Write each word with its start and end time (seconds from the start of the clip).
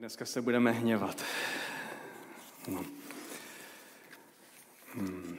Dneska 0.00 0.24
se 0.24 0.42
budeme 0.42 0.72
hněvat. 0.72 1.22
No. 2.68 2.84
Hmm. 4.94 5.38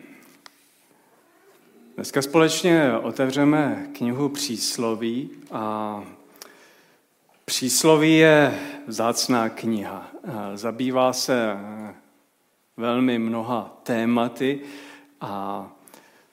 Dneska 1.96 2.22
společně 2.22 2.94
otevřeme 2.98 3.88
knihu 3.94 4.30
Přísloví 4.30 5.30
a 5.52 6.04
Přísloví 7.46 8.18
je 8.18 8.60
vzácná 8.88 9.50
kniha. 9.50 10.12
Zabývá 10.56 11.14
se 11.14 11.58
velmi 12.78 13.20
mnoha 13.20 13.82
tématy 13.84 14.62
a 15.22 15.68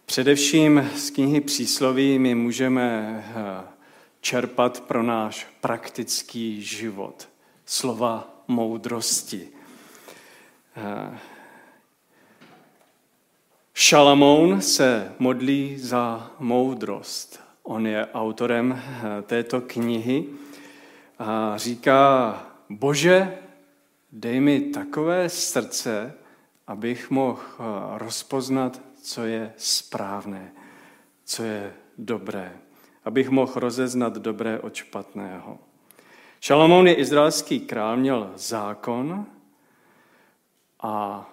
především 0.06 0.90
z 0.96 1.10
knihy 1.10 1.40
Přísloví 1.40 2.18
my 2.18 2.34
můžeme 2.34 3.24
čerpat 4.20 4.80
pro 4.80 5.02
náš 5.02 5.46
praktický 5.60 6.62
život 6.62 7.28
slova 7.68 8.44
moudrosti. 8.48 9.48
Šalamoun 13.74 14.62
se 14.62 15.12
modlí 15.18 15.78
za 15.78 16.30
moudrost. 16.38 17.40
On 17.62 17.86
je 17.86 18.06
autorem 18.14 18.82
této 19.26 19.60
knihy 19.60 20.24
a 21.18 21.56
říká, 21.56 22.34
bože, 22.70 23.38
dej 24.12 24.40
mi 24.40 24.60
takové 24.60 25.28
srdce, 25.28 26.14
abych 26.66 27.10
mohl 27.10 27.42
rozpoznat, 27.96 28.80
co 29.02 29.24
je 29.24 29.52
správné, 29.56 30.52
co 31.24 31.42
je 31.42 31.74
dobré, 31.98 32.56
abych 33.04 33.30
mohl 33.30 33.52
rozeznat 33.56 34.16
dobré 34.16 34.60
od 34.60 34.74
špatného. 34.74 35.67
Šalamoun 36.40 36.88
je 36.88 36.94
izraelský 36.94 37.60
král, 37.60 37.96
měl 37.96 38.32
zákon 38.36 39.26
a 40.80 41.26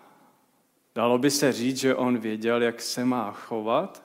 dalo 0.95 1.17
by 1.17 1.31
se 1.31 1.52
říct, 1.52 1.78
že 1.78 1.95
on 1.95 2.17
věděl, 2.17 2.64
jak 2.64 2.81
se 2.81 3.06
má 3.06 3.31
chovat, 3.31 4.03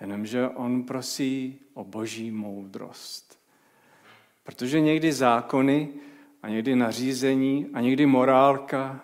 jenomže 0.00 0.48
on 0.48 0.82
prosí 0.82 1.58
o 1.74 1.84
boží 1.84 2.30
moudrost. 2.30 3.38
Protože 4.44 4.80
někdy 4.80 5.12
zákony 5.12 5.88
a 6.42 6.48
někdy 6.48 6.76
nařízení 6.76 7.70
a 7.74 7.80
někdy 7.80 8.06
morálka 8.06 9.00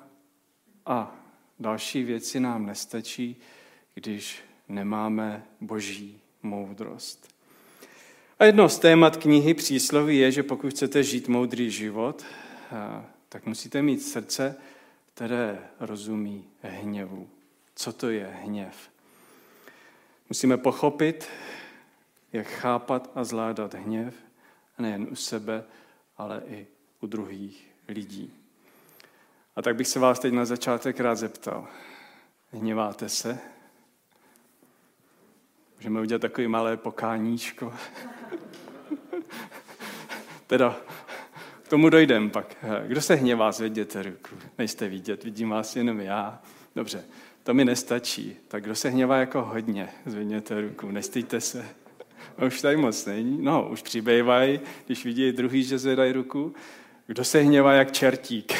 a 0.86 1.16
další 1.58 2.02
věci 2.02 2.40
nám 2.40 2.66
nestačí, 2.66 3.36
když 3.94 4.42
nemáme 4.68 5.44
boží 5.60 6.20
moudrost. 6.42 7.39
A 8.40 8.44
jedno 8.44 8.68
z 8.68 8.78
témat 8.78 9.16
knihy 9.16 9.54
Přísloví 9.54 10.18
je, 10.18 10.32
že 10.32 10.42
pokud 10.42 10.70
chcete 10.70 11.02
žít 11.02 11.28
moudrý 11.28 11.70
život, 11.70 12.24
tak 13.28 13.46
musíte 13.46 13.82
mít 13.82 14.02
srdce, 14.02 14.56
které 15.14 15.58
rozumí 15.80 16.44
hněvu. 16.62 17.28
Co 17.74 17.92
to 17.92 18.10
je 18.10 18.26
hněv? 18.42 18.90
Musíme 20.28 20.56
pochopit, 20.56 21.28
jak 22.32 22.46
chápat 22.46 23.10
a 23.14 23.24
zvládat 23.24 23.74
hněv, 23.74 24.14
nejen 24.78 25.06
u 25.10 25.16
sebe, 25.16 25.64
ale 26.16 26.42
i 26.46 26.66
u 27.00 27.06
druhých 27.06 27.68
lidí. 27.88 28.32
A 29.56 29.62
tak 29.62 29.76
bych 29.76 29.88
se 29.88 29.98
vás 29.98 30.20
teď 30.20 30.32
na 30.32 30.44
začátek 30.44 31.00
rád 31.00 31.14
zeptal. 31.14 31.68
Hněváte 32.52 33.08
se? 33.08 33.38
Můžeme 35.80 36.00
udělat 36.00 36.22
takový 36.22 36.48
malé 36.48 36.76
pokáníčko. 36.76 37.72
teda 40.46 40.80
k 41.62 41.68
tomu 41.68 41.88
dojdem 41.88 42.30
pak. 42.30 42.56
Kdo 42.86 43.00
se 43.00 43.14
hněvá, 43.14 43.52
zvedněte 43.52 44.02
ruku. 44.02 44.30
Nejste 44.58 44.88
vidět, 44.88 45.24
vidím 45.24 45.48
vás 45.48 45.76
jenom 45.76 46.00
já. 46.00 46.42
Dobře, 46.76 47.04
to 47.42 47.54
mi 47.54 47.64
nestačí. 47.64 48.36
Tak 48.48 48.64
kdo 48.64 48.74
se 48.74 48.88
hněvá 48.88 49.16
jako 49.16 49.42
hodně, 49.42 49.88
zvedněte 50.06 50.60
ruku, 50.60 50.90
nestýjte 50.90 51.40
se. 51.40 51.66
Už 52.46 52.60
tady 52.60 52.76
moc 52.76 53.06
není. 53.06 53.42
No, 53.42 53.68
už 53.68 53.82
přibývají, 53.82 54.60
když 54.86 55.04
vidí 55.04 55.32
druhý, 55.32 55.62
že 55.62 55.78
zvedají 55.78 56.12
ruku. 56.12 56.54
Kdo 57.06 57.24
se 57.24 57.40
hněvá 57.40 57.72
jak 57.72 57.92
čertík? 57.92 58.52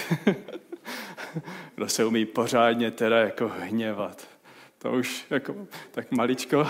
Kdo 1.75 1.89
se 1.89 2.05
umí 2.05 2.27
pořádně 2.27 2.91
teda 2.91 3.19
jako 3.19 3.49
hněvat? 3.59 4.40
To 4.83 4.93
už 4.93 5.27
jako 5.31 5.67
tak 5.91 6.11
maličko 6.11 6.67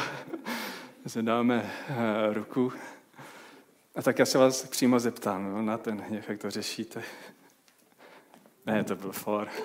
zvedáme 1.04 1.70
eh, 1.88 1.94
ruku. 2.32 2.72
A 3.94 4.02
tak 4.02 4.18
já 4.18 4.26
se 4.26 4.38
vás 4.38 4.66
přímo 4.66 5.00
zeptám 5.00 5.52
no, 5.52 5.62
na 5.62 5.78
ten 5.78 6.00
hněv, 6.00 6.28
jak 6.28 6.40
to 6.40 6.50
řešíte. 6.50 7.02
Ne, 8.66 8.84
to 8.84 8.96
byl 8.96 9.12
for. 9.12 9.48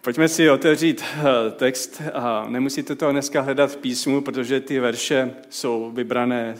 Pojďme 0.00 0.28
si 0.28 0.50
otevřít 0.50 1.04
eh, 1.04 1.50
text 1.50 2.02
a 2.14 2.48
nemusíte 2.48 2.96
to 2.96 3.12
dneska 3.12 3.40
hledat 3.40 3.70
v 3.70 3.76
písmu, 3.76 4.20
protože 4.20 4.60
ty 4.60 4.80
verše 4.80 5.34
jsou 5.50 5.90
vybrané 5.90 6.56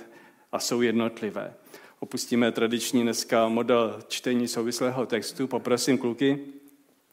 a 0.53 0.59
jsou 0.59 0.81
jednotlivé. 0.81 1.55
Opustíme 2.00 2.53
tradiční 2.53 3.03
dneska 3.03 3.49
model 3.49 4.03
čtení 4.09 4.49
souvislého 4.49 5.06
textu. 5.06 5.47
Poprosím 5.47 5.99
kluky, 5.99 6.38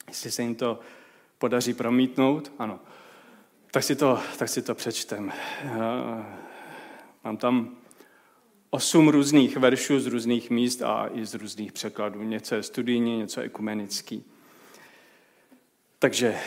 jestli 0.07 0.31
se 0.31 0.41
jim 0.41 0.55
to 0.55 0.79
podaří 1.37 1.73
promítnout. 1.73 2.51
Ano, 2.59 2.79
tak 3.71 3.83
si 3.83 3.95
to, 3.95 4.19
tak 4.39 4.49
si 4.49 4.61
to 4.61 4.75
přečtem. 4.75 5.31
Eh, 5.63 6.47
Mám 7.23 7.37
tam 7.37 7.77
osm 8.69 9.07
různých 9.07 9.57
veršů 9.57 9.99
z 9.99 10.05
různých 10.05 10.49
míst 10.49 10.81
a 10.81 11.09
i 11.13 11.25
z 11.25 11.33
různých 11.33 11.71
překladů. 11.71 12.23
Něco 12.23 12.55
je 12.55 12.63
studijní, 12.63 13.17
něco 13.17 13.41
ekumenický. 13.41 14.23
Takže, 15.99 16.39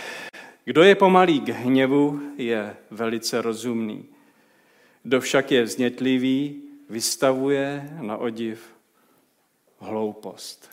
kdo 0.65 0.83
je 0.83 0.95
pomalý 0.95 1.41
k 1.41 1.49
hněvu, 1.49 2.21
je 2.37 2.77
velice 2.91 3.43
rozumný. 3.43 4.07
Kdo 5.03 5.21
však 5.21 5.51
je 5.51 5.63
vznětlivý, 5.63 6.63
vystavuje 6.89 7.99
na 8.01 8.17
odiv 8.17 8.75
hloupost. 9.79 10.71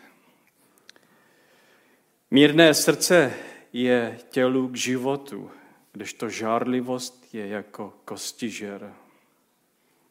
Mírné 2.32 2.74
srdce 2.74 3.34
je 3.82 4.20
tělu 4.30 4.68
k 4.68 4.76
životu, 4.76 5.52
kdežto 5.92 6.30
žárlivost 6.30 7.34
je 7.34 7.48
jako 7.48 7.94
kostižer. 8.06 8.94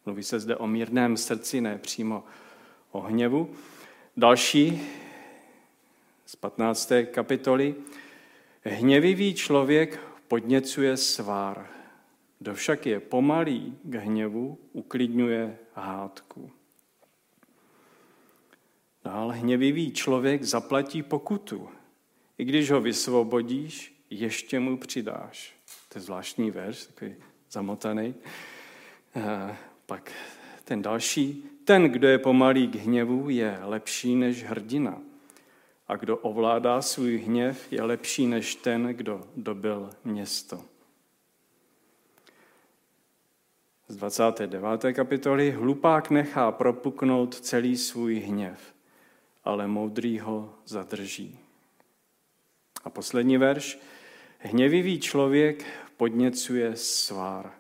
Mluví 0.06 0.22
se 0.22 0.41
zde 0.41 0.56
o 0.56 0.66
mírném 0.66 1.16
srdci, 1.16 1.60
ne 1.60 1.78
přímo 1.78 2.25
o 2.91 3.00
hněvu. 3.00 3.55
Další 4.16 4.82
z 6.26 6.37
15. 6.37 6.93
kapitoly. 7.10 7.75
Hněvivý 8.62 9.34
člověk 9.34 10.00
podněcuje 10.28 10.97
svár. 10.97 11.66
Kdo 12.38 12.55
však 12.55 12.87
je 12.87 13.00
pomalý 13.00 13.78
k 13.82 13.94
hněvu, 13.94 14.59
uklidňuje 14.72 15.59
hádku. 15.75 16.50
Dál 19.05 19.28
hněvivý 19.28 19.93
člověk 19.93 20.43
zaplatí 20.43 21.03
pokutu. 21.03 21.69
I 22.38 22.44
když 22.44 22.70
ho 22.70 22.80
vysvobodíš, 22.80 24.02
ještě 24.10 24.60
mu 24.60 24.76
přidáš. 24.76 25.54
To 25.88 25.98
je 25.98 26.02
zvláštní 26.02 26.50
verš, 26.50 26.86
takový 26.86 27.14
zamotaný. 27.50 28.14
Eh, 29.16 29.56
pak 29.86 30.12
ten 30.64 30.82
další, 30.82 31.44
ten, 31.64 31.82
kdo 31.82 32.08
je 32.08 32.19
pomalý 32.19 32.69
k 32.69 32.75
hněvu, 32.75 33.30
je 33.30 33.58
lepší 33.62 34.14
než 34.14 34.44
hrdina. 34.44 35.02
A 35.88 35.96
kdo 35.96 36.16
ovládá 36.16 36.82
svůj 36.82 37.16
hněv, 37.16 37.72
je 37.72 37.82
lepší 37.82 38.26
než 38.26 38.54
ten, 38.54 38.86
kdo 38.86 39.20
dobil 39.36 39.91
město. 40.04 40.64
Z 43.88 43.96
29. 43.96 44.92
kapitoly 44.92 45.50
hlupák 45.50 46.10
nechá 46.10 46.52
propuknout 46.52 47.34
celý 47.34 47.76
svůj 47.76 48.14
hněv, 48.14 48.75
ale 49.44 49.66
moudrý 49.66 50.19
ho 50.19 50.55
zadrží. 50.64 51.45
A 52.87 52.91
poslední 52.91 53.38
verš. 53.38 53.79
Hněvivý 54.38 55.00
člověk 55.00 55.65
podněcuje 55.97 56.77
svár. 56.77 57.53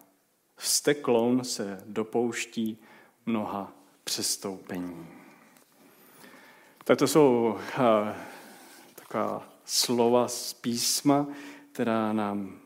Vstekloun 0.56 1.44
se 1.44 1.82
dopouští 1.86 2.78
mnoha 3.26 3.72
přestoupení. 4.04 5.06
Tak 6.84 6.98
to 6.98 7.08
jsou 7.08 7.54
uh, 7.78 8.08
taková 8.94 9.48
slova 9.64 10.28
z 10.28 10.52
písma, 10.52 11.26
která 11.72 12.12
nám 12.12 12.58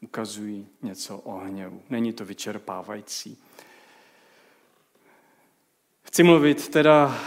ukazují 0.00 0.68
něco 0.82 1.18
o 1.18 1.38
hněvu. 1.38 1.82
Není 1.90 2.12
to 2.12 2.24
vyčerpávající. 2.24 3.38
Chci 6.02 6.22
mluvit 6.22 6.68
teda 6.68 7.18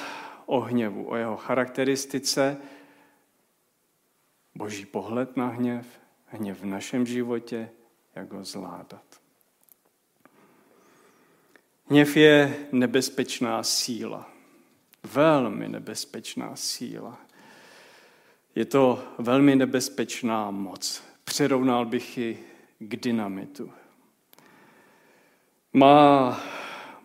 o 0.46 0.60
hněvu, 0.60 1.10
o 1.10 1.16
jeho 1.16 1.38
charakteristice, 1.38 2.58
boží 4.62 4.86
pohled 4.86 5.38
na 5.38 5.48
hněv, 5.48 5.86
hněv 6.26 6.62
v 6.62 6.66
našem 6.66 7.06
životě, 7.06 7.70
jak 8.16 8.34
ho 8.34 8.44
zvládat. 8.44 9.22
Hněv 11.86 12.18
je 12.18 12.68
nebezpečná 12.72 13.64
síla. 13.64 14.30
velmi 15.04 15.70
nebezpečná 15.70 16.56
síla. 16.56 17.20
Je 18.56 18.66
to 18.66 19.04
velmi 19.18 19.56
nebezpečná 19.56 20.52
moc. 20.52 21.04
Přirovnal 21.24 21.86
bych 21.86 22.18
ji 22.18 22.46
k 22.80 22.96
dynamitu. 22.96 23.72
Má 25.74 26.42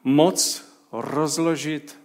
moc 0.04 0.64
rozložit 0.92 2.00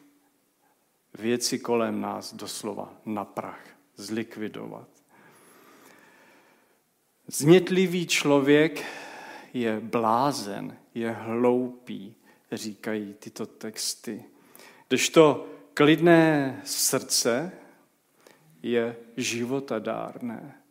věci 1.13 1.59
kolem 1.59 2.01
nás 2.01 2.33
doslova 2.33 2.93
na 3.05 3.25
prach, 3.25 3.65
zlikvidovat. 3.95 5.00
Znětlivý 7.27 8.07
člověk 8.07 8.85
je 9.53 9.79
blázen, 9.79 10.77
je 10.95 11.11
hloupý, 11.11 12.15
říkají 12.51 13.15
tyto 13.19 13.45
texty. 13.45 14.23
to 15.09 15.47
klidné 15.73 16.61
srdce 16.65 17.51
je 18.63 18.95
životadárné, 19.17 20.61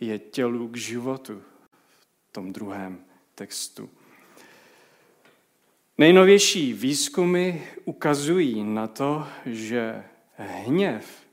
je 0.00 0.18
tělu 0.18 0.68
k 0.68 0.76
životu 0.76 1.42
v 2.28 2.32
tom 2.32 2.52
druhém 2.52 3.04
textu. 3.34 3.90
Nejnovější 5.98 6.72
výzkumy 6.72 7.52
ukazují 7.84 8.64
na 8.64 8.86
to, 8.86 9.26
že 9.46 10.04
hněv 10.34 11.26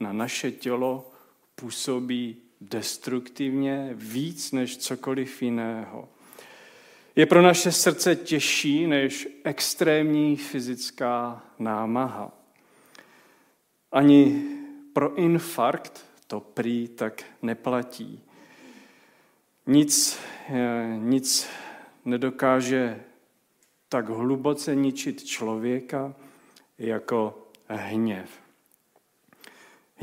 na 0.00 0.12
naše 0.12 0.52
tělo 0.52 1.12
působí 1.54 2.36
destruktivně 2.70 3.90
víc 3.92 4.52
než 4.52 4.76
cokoliv 4.76 5.42
jiného. 5.42 6.08
Je 7.16 7.26
pro 7.26 7.42
naše 7.42 7.72
srdce 7.72 8.16
těžší 8.16 8.86
než 8.86 9.28
extrémní 9.44 10.36
fyzická 10.36 11.42
námaha. 11.58 12.32
Ani 13.92 14.42
pro 14.92 15.14
infarkt 15.14 16.06
to 16.26 16.40
prý 16.40 16.88
tak 16.88 17.22
neplatí. 17.42 18.20
Nic, 19.66 20.18
eh, 20.48 20.96
nic 20.98 21.48
nedokáže 22.04 23.04
tak 23.88 24.08
hluboce 24.08 24.74
ničit 24.74 25.24
člověka 25.24 26.14
jako 26.78 27.48
hněv. 27.68 28.43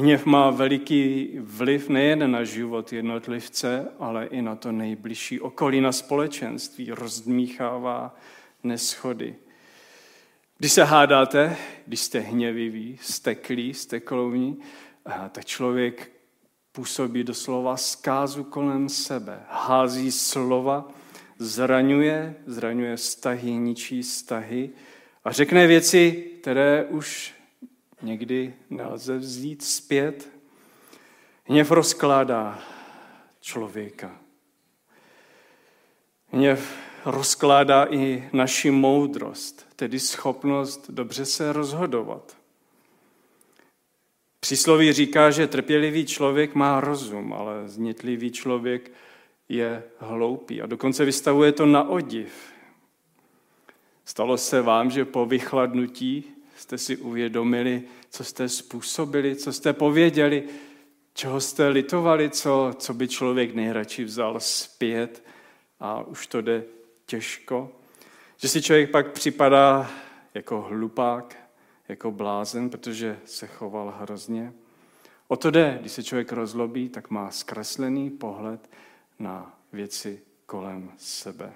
Hněv 0.02 0.26
má 0.26 0.50
veliký 0.50 1.30
vliv 1.40 1.90
nejen 1.90 2.32
na 2.32 2.44
život 2.44 2.94
jednotlivce, 2.94 3.88
ale 4.00 4.26
i 4.26 4.42
na 4.42 4.56
to 4.56 4.72
nejbližší 4.72 5.40
okolí, 5.40 5.82
na 5.82 5.92
společenství, 5.92 6.92
rozdmíchává 6.92 8.16
neschody. 8.64 9.36
Když 10.58 10.72
se 10.72 10.84
hádáte, 10.84 11.58
když 11.88 12.00
jste 12.00 12.20
hněviví, 12.20 12.98
steklí, 13.02 13.74
steklovní, 13.74 14.60
tak 15.32 15.46
člověk 15.46 16.12
působí 16.72 17.24
doslova 17.24 17.78
zkázu 17.78 18.44
kolem 18.44 18.90
sebe, 18.90 19.40
hází 19.50 20.12
slova, 20.12 20.88
zraňuje, 21.38 22.36
zraňuje 22.46 22.96
vztahy, 22.96 23.52
ničí 23.52 24.02
vztahy 24.02 24.70
a 25.24 25.32
řekne 25.32 25.68
věci, 25.68 26.28
které 26.42 26.86
už 26.90 27.41
někdy 28.02 28.54
nelze 28.70 29.18
vzít 29.18 29.64
zpět. 29.64 30.30
Hněv 31.44 31.72
rozkládá 31.72 32.60
člověka. 33.42 34.20
Hněv 36.28 36.78
rozkládá 37.06 37.86
i 37.90 38.30
naši 38.34 38.72
moudrost, 38.72 39.68
tedy 39.76 40.00
schopnost 40.00 40.90
dobře 40.90 41.26
se 41.26 41.54
rozhodovat. 41.54 42.38
Přísloví 44.40 44.94
říká, 44.94 45.32
že 45.32 45.48
trpělivý 45.48 46.06
člověk 46.06 46.56
má 46.56 46.82
rozum, 46.82 47.34
ale 47.34 47.68
znitlivý 47.70 48.32
člověk 48.32 48.92
je 49.50 49.84
hloupý. 49.98 50.62
A 50.62 50.66
dokonce 50.66 51.06
vystavuje 51.06 51.52
to 51.52 51.66
na 51.66 51.90
odiv. 51.90 52.34
Stalo 54.06 54.38
se 54.38 54.62
vám, 54.62 54.92
že 54.92 55.06
po 55.06 55.26
vychladnutí 55.26 56.24
jste 56.62 56.78
si 56.78 56.98
uvědomili, 56.98 57.84
co 58.10 58.24
jste 58.24 58.50
způsobili, 58.50 59.36
co 59.36 59.54
jste 59.54 59.74
pověděli, 59.74 60.44
čeho 61.14 61.42
jste 61.42 61.68
litovali, 61.68 62.30
co, 62.30 62.72
co 62.78 62.94
by 62.94 63.08
člověk 63.08 63.56
nejradši 63.56 64.04
vzal 64.04 64.40
zpět 64.40 65.24
a 65.80 66.04
už 66.04 66.28
to 66.28 66.42
jde 66.42 66.64
těžko. 67.06 67.72
Že 68.38 68.48
si 68.48 68.62
člověk 68.62 68.92
pak 68.92 69.12
připadá 69.12 69.92
jako 70.34 70.62
hlupák, 70.62 71.38
jako 71.88 72.12
blázen, 72.12 72.70
protože 72.70 73.20
se 73.26 73.48
choval 73.48 73.94
hrozně. 74.00 74.54
O 75.28 75.36
to 75.36 75.52
jde, 75.52 75.78
když 75.82 75.92
se 75.92 76.04
člověk 76.04 76.32
rozlobí, 76.32 76.90
tak 76.90 77.10
má 77.10 77.32
zkreslený 77.32 78.10
pohled 78.10 78.70
na 79.20 79.60
věci 79.74 80.22
kolem 80.46 80.92
sebe. 80.98 81.54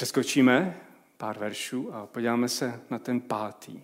Přeskočíme 0.00 0.80
pár 1.16 1.38
veršů 1.38 1.94
a 1.94 2.06
podíváme 2.06 2.48
se 2.48 2.80
na 2.90 2.98
ten 2.98 3.20
pátý 3.20 3.82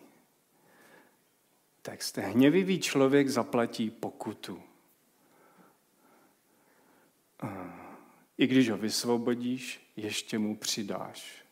text. 1.82 2.16
Hněvivý 2.16 2.80
člověk 2.80 3.28
zaplatí 3.28 3.90
pokutu. 3.90 4.62
I 8.38 8.46
když 8.46 8.70
ho 8.70 8.76
vysvobodíš, 8.76 9.92
ještě 9.96 10.38
mu 10.38 10.56
přidáš. 10.56 11.44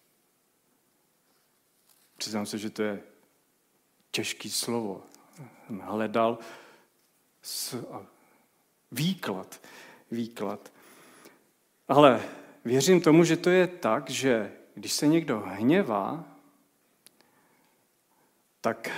Přiznám 2.16 2.46
se, 2.46 2.58
že 2.58 2.70
to 2.70 2.82
je 2.82 3.02
těžký 4.10 4.50
slovo 4.50 5.02
hledal 5.80 6.38
výklad. 8.92 9.60
výklad. 10.10 10.72
Ale 11.88 12.43
věřím 12.64 13.00
tomu, 13.00 13.24
že 13.24 13.36
to 13.36 13.50
je 13.50 13.66
tak, 13.66 14.10
že 14.10 14.52
když 14.74 14.92
se 14.92 15.06
někdo 15.06 15.40
hněvá, 15.40 16.24
tak 18.60 18.90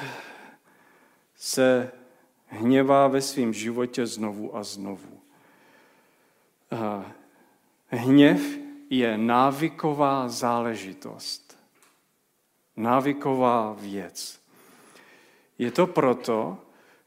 se 1.36 1.92
hněvá 2.46 3.08
ve 3.08 3.20
svém 3.20 3.52
životě 3.52 4.06
znovu 4.06 4.56
a 4.56 4.62
znovu. 4.62 5.20
Hněv 7.88 8.40
je 8.90 9.18
návyková 9.18 10.28
záležitost. 10.28 11.58
Návyková 12.76 13.72
věc. 13.72 14.40
Je 15.58 15.70
to 15.70 15.86
proto, 15.86 16.58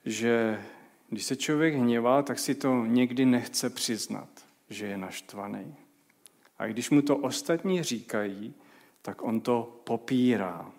že 0.06 0.66
když 1.10 1.25
se 1.25 1.36
člověk 1.36 1.75
hněvá, 1.75 2.22
tak 2.22 2.39
si 2.39 2.56
to 2.56 2.86
někdy 2.86 3.25
nechce 3.25 3.70
přiznat, 3.70 4.30
že 4.70 4.86
je 4.86 4.98
naštvaný. 4.98 5.75
A 6.60 6.68
když 6.68 6.89
mu 6.89 7.01
to 7.01 7.18
ostatní 7.18 7.84
říkají, 7.84 8.54
tak 9.01 9.22
on 9.22 9.42
to 9.42 9.82
popírá. 9.84 10.72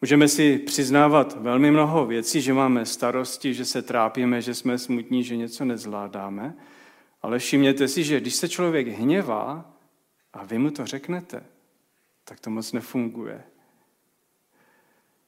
Můžeme 0.00 0.28
si 0.28 0.58
přiznávat 0.58 1.36
velmi 1.42 1.70
mnoho 1.70 2.06
věcí, 2.06 2.40
že 2.40 2.52
máme 2.52 2.86
starosti, 2.86 3.54
že 3.54 3.64
se 3.64 3.82
trápíme, 3.82 4.42
že 4.42 4.54
jsme 4.54 4.78
smutní, 4.78 5.24
že 5.24 5.36
něco 5.36 5.64
nezvládáme, 5.64 6.54
ale 7.22 7.38
všimněte 7.38 7.88
si, 7.88 8.04
že 8.04 8.20
když 8.20 8.34
se 8.34 8.48
člověk 8.48 8.88
hněvá 8.88 9.74
a 10.32 10.44
vy 10.44 10.58
mu 10.58 10.70
to 10.70 10.86
řeknete, 10.86 11.44
tak 12.24 12.40
to 12.40 12.50
moc 12.50 12.72
nefunguje 12.72 13.44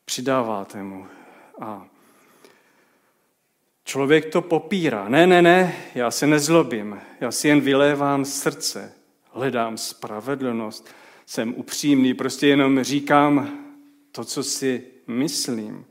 přidáváte 0.04 0.82
mu. 0.82 1.06
A 1.60 1.86
člověk 3.84 4.32
to 4.32 4.42
popírá. 4.42 5.08
Ne, 5.08 5.26
ne, 5.26 5.42
ne, 5.42 5.76
já 5.94 6.10
se 6.10 6.26
nezlobím, 6.26 7.00
já 7.20 7.32
si 7.32 7.48
jen 7.48 7.60
vylévám 7.60 8.24
srdce, 8.24 8.92
hledám 9.32 9.76
spravedlnost, 9.76 10.88
jsem 11.26 11.54
upřímný, 11.54 12.14
prostě 12.14 12.46
jenom 12.46 12.82
říkám 12.82 13.58
to, 14.12 14.24
co 14.24 14.42
si 14.42 14.84
myslím. 15.06 15.86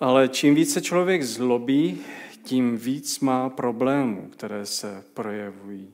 Ale 0.00 0.28
čím 0.28 0.54
více 0.54 0.82
člověk 0.82 1.22
zlobí, 1.22 2.00
tím 2.42 2.76
víc 2.76 3.20
má 3.20 3.50
problémů, 3.50 4.28
které 4.32 4.66
se 4.66 5.04
projevují. 5.14 5.92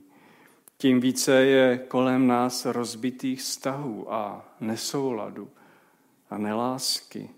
Tím 0.76 1.00
více 1.00 1.32
je 1.32 1.78
kolem 1.88 2.26
nás 2.26 2.64
rozbitých 2.64 3.40
vztahů 3.40 4.12
a 4.14 4.48
nesouladu 4.60 5.48
a 6.30 6.38
nelásky. 6.38 7.30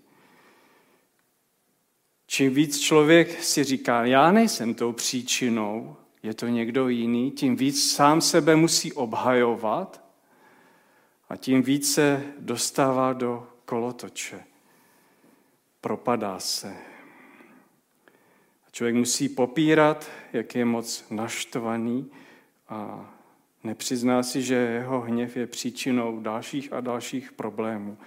Čím 2.33 2.53
víc 2.53 2.79
člověk 2.79 3.43
si 3.43 3.63
říká, 3.63 4.05
já 4.05 4.31
nejsem 4.31 4.73
tou 4.73 4.91
příčinou, 4.91 5.95
je 6.23 6.33
to 6.33 6.47
někdo 6.47 6.89
jiný, 6.89 7.31
tím 7.31 7.55
víc 7.55 7.91
sám 7.91 8.21
sebe 8.21 8.55
musí 8.55 8.93
obhajovat 8.93 10.03
a 11.29 11.37
tím 11.37 11.63
více 11.63 12.23
dostává 12.39 13.13
do 13.13 13.47
kolotoče. 13.65 14.43
Propadá 15.81 16.39
se. 16.39 16.77
A 18.67 18.69
člověk 18.71 18.95
musí 18.95 19.29
popírat, 19.29 20.11
jak 20.33 20.55
je 20.55 20.65
moc 20.65 21.05
naštvaný 21.09 22.11
a 22.69 23.09
Nepřizná 23.63 24.23
si, 24.23 24.41
že 24.41 24.55
jeho 24.55 25.01
hněv 25.01 25.37
je 25.37 25.47
příčinou 25.47 26.19
dalších 26.19 26.73
a 26.73 26.81
dalších 26.81 27.31
problémů. 27.31 27.97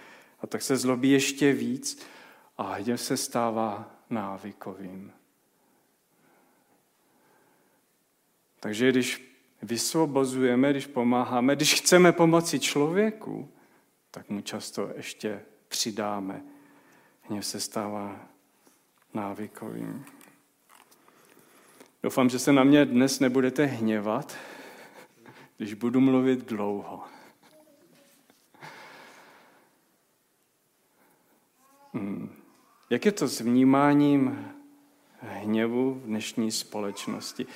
A 0.40 0.46
tak 0.46 0.62
se 0.62 0.76
zlobí 0.76 1.10
ještě 1.10 1.52
víc 1.52 2.06
a 2.58 2.72
hněv 2.72 3.00
se 3.00 3.16
stává 3.16 3.95
návykovým. 4.10 5.12
Takže 8.60 8.90
když 8.90 9.36
vysvobozujeme, 9.62 10.70
když 10.70 10.86
pomáháme, 10.86 11.56
když 11.56 11.74
chceme 11.74 12.12
pomoci 12.12 12.60
člověku, 12.60 13.50
tak 14.10 14.28
mu 14.30 14.40
často 14.40 14.90
ještě 14.96 15.42
přidáme. 15.68 16.42
Hněv 17.22 17.46
se 17.46 17.60
stává 17.60 18.20
návykovým. 19.14 20.04
Doufám, 22.02 22.28
že 22.28 22.38
se 22.38 22.52
na 22.52 22.64
mě 22.64 22.84
dnes 22.84 23.20
nebudete 23.20 23.64
hněvat, 23.64 24.36
když 25.56 25.74
budu 25.74 26.00
mluvit 26.00 26.48
dlouho. 26.48 27.15
Jak 32.90 33.04
je 33.04 33.12
to 33.12 33.28
s 33.28 33.40
vnímáním 33.40 34.48
hněvu 35.20 35.94
v 35.94 36.06
dnešní 36.06 36.50
společnosti? 36.50 37.46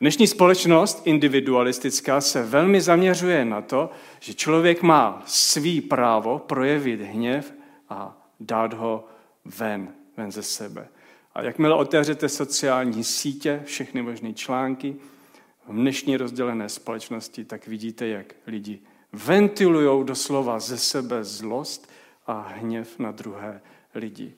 Dnešní 0.00 0.26
společnost 0.26 1.02
individualistická 1.04 2.20
se 2.20 2.42
velmi 2.42 2.80
zaměřuje 2.80 3.44
na 3.44 3.62
to, 3.62 3.90
že 4.20 4.34
člověk 4.34 4.82
má 4.82 5.22
svý 5.26 5.80
právo 5.80 6.38
projevit 6.38 7.00
hněv 7.00 7.54
a 7.88 8.28
dát 8.40 8.72
ho 8.72 9.08
ven, 9.44 9.94
ven 10.16 10.32
ze 10.32 10.42
sebe. 10.42 10.88
A 11.34 11.42
jakmile 11.42 11.74
otevřete 11.74 12.28
sociální 12.28 13.04
sítě, 13.04 13.62
všechny 13.64 14.02
možné 14.02 14.32
články, 14.32 14.96
v 15.68 15.72
dnešní 15.72 16.16
rozdělené 16.16 16.68
společnosti, 16.68 17.44
tak 17.44 17.66
vidíte, 17.66 18.06
jak 18.06 18.34
lidi 18.46 18.80
ventilují 19.12 20.06
doslova 20.06 20.60
ze 20.60 20.78
sebe 20.78 21.24
zlost 21.24 21.90
a 22.26 22.40
hněv 22.40 22.98
na 22.98 23.10
druhé 23.10 23.60
lidi. 23.94 24.34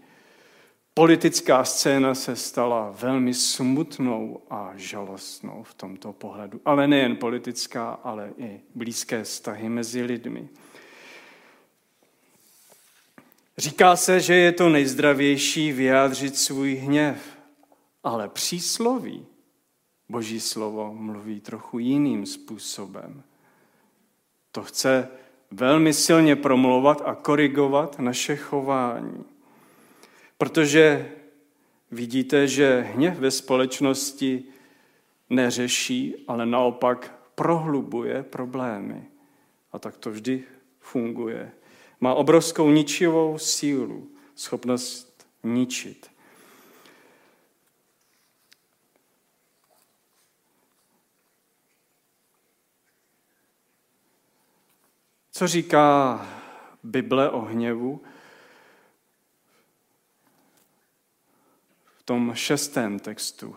Politická 1.01 1.65
scéna 1.65 2.15
se 2.15 2.37
stala 2.37 2.91
velmi 2.91 3.35
smutnou 3.35 4.41
a 4.51 4.73
žalostnou 4.77 5.63
v 5.63 5.75
tomto 5.75 6.13
pohledu. 6.13 6.61
Ale 6.65 6.89
nejen 6.89 7.17
politická, 7.17 7.91
ale 7.91 8.33
i 8.39 8.61
blízké 8.75 9.25
vztahy 9.25 9.69
mezi 9.69 10.03
lidmi. 10.03 10.49
Říká 13.59 13.97
se, 13.97 14.21
že 14.21 14.35
je 14.35 14.53
to 14.53 14.69
nejzdravější 14.69 15.73
vyjádřit 15.73 16.37
svůj 16.37 16.75
hněv, 16.75 17.39
ale 18.05 18.29
přísloví, 18.29 19.27
boží 20.09 20.41
slovo, 20.41 20.95
mluví 20.95 21.41
trochu 21.41 21.79
jiným 21.79 22.27
způsobem. 22.27 23.23
To 24.53 24.63
chce 24.63 25.09
velmi 25.51 25.95
silně 25.95 26.37
promlouvat 26.37 27.03
a 27.05 27.15
korigovat 27.15 27.99
naše 27.99 28.37
chování. 28.37 29.25
Protože 30.41 31.13
vidíte, 31.91 32.49
že 32.49 32.81
hněv 32.81 33.19
ve 33.19 33.31
společnosti 33.31 34.45
neřeší, 35.31 36.25
ale 36.29 36.47
naopak 36.47 37.15
prohlubuje 37.35 38.23
problémy. 38.23 39.09
A 39.73 39.79
tak 39.79 39.97
to 39.97 40.11
vždy 40.11 40.45
funguje. 40.79 41.53
Má 42.01 42.15
obrovskou 42.15 42.71
ničivou 42.71 43.39
sílu, 43.39 44.11
schopnost 44.35 45.27
ničit. 45.43 46.11
Co 55.33 55.47
říká 55.47 56.27
Bible 56.83 57.31
o 57.31 57.41
hněvu? 57.41 58.03
Tom 62.11 62.35
šestém 62.35 62.99
textu. 62.99 63.57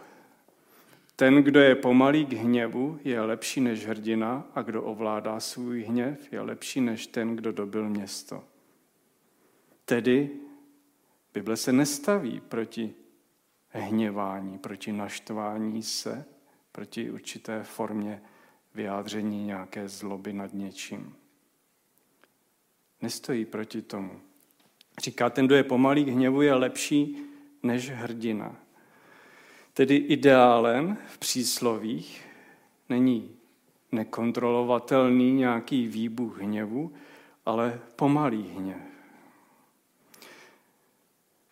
Ten, 1.16 1.44
kdo 1.44 1.60
je 1.60 1.76
pomalý 1.76 2.26
k 2.26 2.34
hněvu, 2.34 3.00
je 3.04 3.22
lepší 3.22 3.62
než 3.62 3.88
hrdina 3.88 4.48
a 4.56 4.62
kdo 4.62 4.84
ovládá 4.84 5.40
svůj 5.40 5.84
hněv, 5.84 6.34
je 6.34 6.42
lepší 6.42 6.82
než 6.82 7.08
ten, 7.08 7.36
kdo 7.36 7.52
dobil 7.52 7.90
město. 7.90 8.44
Tedy 9.86 10.30
Bible 11.34 11.58
se 11.58 11.74
nestaví 11.74 12.42
proti 12.50 12.94
hněvání, 13.70 14.58
proti 14.58 14.92
naštvání 14.92 15.84
se, 15.84 16.26
proti 16.72 17.12
určité 17.12 17.64
formě 17.64 18.22
vyjádření 18.76 19.46
nějaké 19.46 19.90
zloby 19.90 20.34
nad 20.34 20.54
něčím. 20.54 21.16
Nestojí 23.02 23.46
proti 23.46 23.82
tomu. 23.82 24.22
Říká, 25.04 25.30
ten, 25.30 25.46
kdo 25.46 25.56
je 25.56 25.64
pomalý 25.64 26.06
k 26.06 26.08
hněvu, 26.08 26.42
je 26.42 26.54
lepší 26.54 27.33
než 27.64 27.90
hrdina. 27.90 28.56
Tedy 29.74 29.96
ideálem 29.96 30.98
v 31.08 31.18
příslovích 31.18 32.26
není 32.90 33.36
nekontrolovatelný 33.92 35.34
nějaký 35.34 35.88
výbuch 35.88 36.42
hněvu, 36.42 36.94
ale 37.46 37.80
pomalý 37.96 38.54
hněv. 38.58 38.78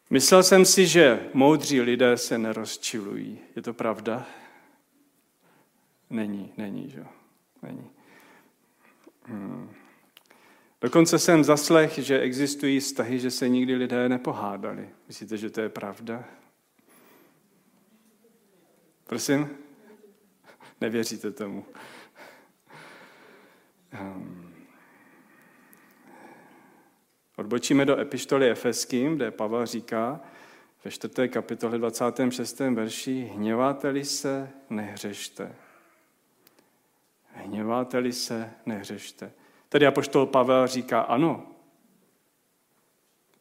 Myslel 0.10 0.44
jsem 0.44 0.66
si, 0.66 0.88
že 0.88 1.30
moudří 1.34 1.82
lidé 1.82 2.18
se 2.18 2.38
nerozčilují. 2.38 3.40
Je 3.56 3.62
to 3.62 3.74
pravda? 3.74 4.26
Není, 6.10 6.54
není, 6.58 6.90
že? 6.90 7.06
Není. 7.62 7.90
Hmm. 9.24 9.70
Dokonce 10.82 11.20
jsem 11.20 11.44
zaslech, 11.44 11.98
že 11.98 12.20
existují 12.20 12.80
vztahy, 12.80 13.20
že 13.20 13.32
se 13.32 13.50
nikdy 13.50 13.76
lidé 13.76 14.10
nepohádali. 14.10 14.90
Myslíte, 15.08 15.38
že 15.38 15.50
to 15.50 15.62
je 15.62 15.70
pravda? 15.70 16.24
Prosím? 19.04 19.50
Nevěříte 20.82 21.32
tomu. 21.32 21.66
Um. 24.02 24.54
Odbočíme 27.38 27.86
do 27.86 28.00
epištoly 28.00 28.50
Efeským, 28.50 29.16
kde 29.16 29.32
Pavel 29.32 29.66
říká 29.66 30.22
ve 30.86 30.92
4. 30.92 31.30
kapitole 31.30 31.78
26. 31.78 32.60
verši 32.60 33.32
hněváte-li 33.36 34.06
se, 34.06 34.50
nehřešte. 34.70 35.56
Hněváte-li 37.34 38.14
se, 38.14 38.52
nehřešte. 38.66 39.32
Tedy 39.72 39.88
apoštol 39.88 40.26
Pavel 40.26 40.68
říká 40.68 41.02
ano. 41.02 41.48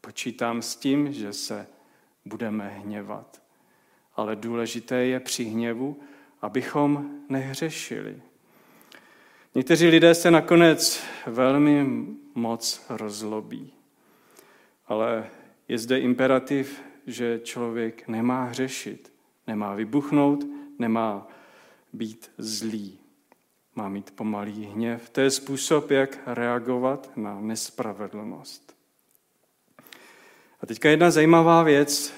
Počítám 0.01 0.63
s 0.63 0.77
tím, 0.77 1.13
že 1.13 1.33
se 1.33 1.67
budeme 2.25 2.69
hněvat 2.69 3.41
ale 4.21 4.37
důležité 4.37 4.97
je 4.97 5.21
při 5.21 5.45
hněvu, 5.45 6.01
abychom 6.43 7.11
nehřešili. 7.29 8.23
Někteří 9.55 9.89
lidé 9.89 10.15
se 10.15 10.31
nakonec 10.31 11.05
velmi 11.27 11.87
moc 12.35 12.85
rozlobí, 12.89 13.73
ale 14.87 15.27
je 15.69 15.79
zde 15.79 15.99
imperativ, 15.99 16.83
že 17.07 17.41
člověk 17.45 18.09
nemá 18.09 18.45
hřešit, 18.45 19.13
nemá 19.47 19.75
vybuchnout, 19.75 20.45
nemá 20.79 21.29
být 21.93 22.31
zlý. 22.39 22.99
Má 23.81 23.89
mít 23.89 24.11
pomalý 24.11 24.65
hněv. 24.65 25.11
To 25.11 25.21
je 25.21 25.31
způsob, 25.31 25.91
jak 25.91 26.19
reagovat 26.27 27.11
na 27.17 27.41
nespravedlnost. 27.41 28.77
A 30.61 30.67
teďka 30.67 30.91
jedna 30.91 31.11
zajímavá 31.11 31.63
věc. 31.63 32.15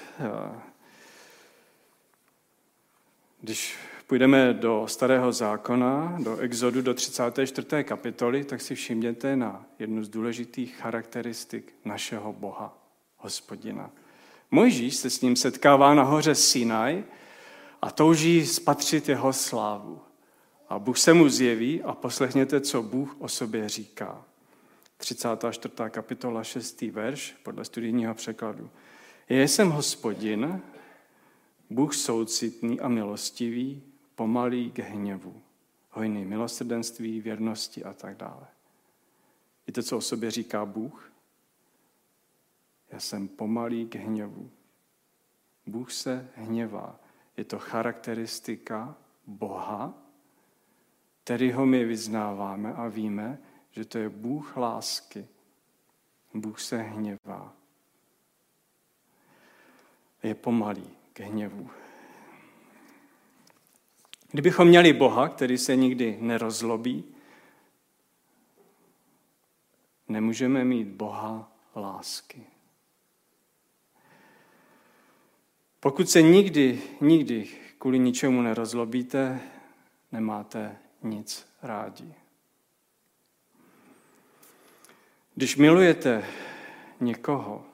Když 3.41 3.77
půjdeme 4.07 4.53
do 4.53 4.85
Starého 4.87 5.31
zákona, 5.31 6.17
do 6.23 6.37
Exodu, 6.37 6.81
do 6.81 6.93
34. 6.93 7.83
kapitoly, 7.83 8.43
tak 8.43 8.61
si 8.61 8.75
všimněte 8.75 9.35
na 9.35 9.65
jednu 9.79 10.03
z 10.03 10.09
důležitých 10.09 10.75
charakteristik 10.75 11.73
našeho 11.85 12.33
Boha, 12.33 12.77
hospodina. 13.17 13.91
Mojžíš 14.51 14.95
se 14.95 15.09
s 15.09 15.21
ním 15.21 15.35
setkává 15.35 15.93
na 15.93 16.03
hoře 16.03 16.35
Sinaj 16.35 17.03
a 17.81 17.91
touží 17.91 18.45
spatřit 18.45 19.09
jeho 19.09 19.33
slávu. 19.33 20.01
A 20.73 20.79
Bůh 20.79 20.97
se 20.97 21.13
mu 21.13 21.29
zjeví 21.29 21.83
a 21.83 21.93
poslechněte, 21.93 22.61
co 22.61 22.83
Bůh 22.83 23.15
o 23.19 23.27
sobě 23.27 23.69
říká. 23.69 24.25
34. 24.97 25.75
kapitola 25.89 26.43
6. 26.43 26.81
verš 26.81 27.35
podle 27.43 27.65
studijního 27.65 28.13
překladu. 28.13 28.69
Já 29.29 29.41
jsem 29.41 29.69
hospodin, 29.69 30.61
Bůh 31.69 31.95
soucitný 31.95 32.79
a 32.79 32.87
milostivý, 32.87 33.83
pomalý 34.15 34.71
k 34.71 34.79
hněvu, 34.79 35.41
hojný 35.89 36.25
milosrdenství, 36.25 37.21
věrnosti 37.21 37.83
a 37.83 37.93
tak 37.93 38.17
dále. 38.17 38.47
Víte, 39.67 39.83
co 39.83 39.97
o 39.97 40.01
sobě 40.01 40.31
říká 40.31 40.65
Bůh? 40.65 41.11
Já 42.91 42.99
jsem 42.99 43.27
pomalý 43.27 43.87
k 43.87 43.95
hněvu. 43.95 44.49
Bůh 45.65 45.91
se 45.91 46.29
hněvá. 46.35 46.99
Je 47.37 47.43
to 47.43 47.59
charakteristika 47.59 48.95
Boha 49.27 50.02
kterýho 51.23 51.65
my 51.65 51.85
vyznáváme 51.85 52.73
a 52.73 52.87
víme, 52.87 53.39
že 53.71 53.85
to 53.85 53.97
je 53.97 54.09
Bůh 54.09 54.57
lásky. 54.57 55.27
Bůh 56.33 56.61
se 56.61 56.77
hněvá. 56.77 57.53
Je 60.23 60.35
pomalý 60.35 60.89
k 61.13 61.19
hněvu. 61.19 61.69
Kdybychom 64.31 64.67
měli 64.67 64.93
Boha, 64.93 65.29
který 65.29 65.57
se 65.57 65.75
nikdy 65.75 66.17
nerozlobí, 66.21 67.03
nemůžeme 70.07 70.65
mít 70.65 70.87
Boha 70.87 71.51
lásky. 71.75 72.43
Pokud 75.79 76.09
se 76.09 76.21
nikdy, 76.21 76.81
nikdy 77.01 77.47
kvůli 77.77 77.99
ničemu 77.99 78.41
nerozlobíte, 78.41 79.41
nemáte 80.11 80.82
nic 81.03 81.47
rádi. 81.61 82.13
Když 85.35 85.55
milujete 85.55 86.25
někoho 86.99 87.65